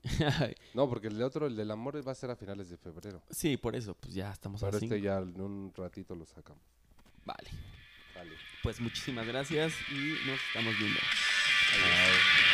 [0.74, 3.22] No, porque el otro, el del amor, va a ser a finales de febrero.
[3.30, 4.96] sí, por eso, pues ya estamos Pero a cinco.
[4.96, 6.62] este ya en un ratito lo sacamos.
[7.26, 7.50] Vale.
[8.16, 8.32] Vale.
[8.62, 11.00] Pues muchísimas gracias y nos estamos viendo.
[11.00, 12.53] Chao.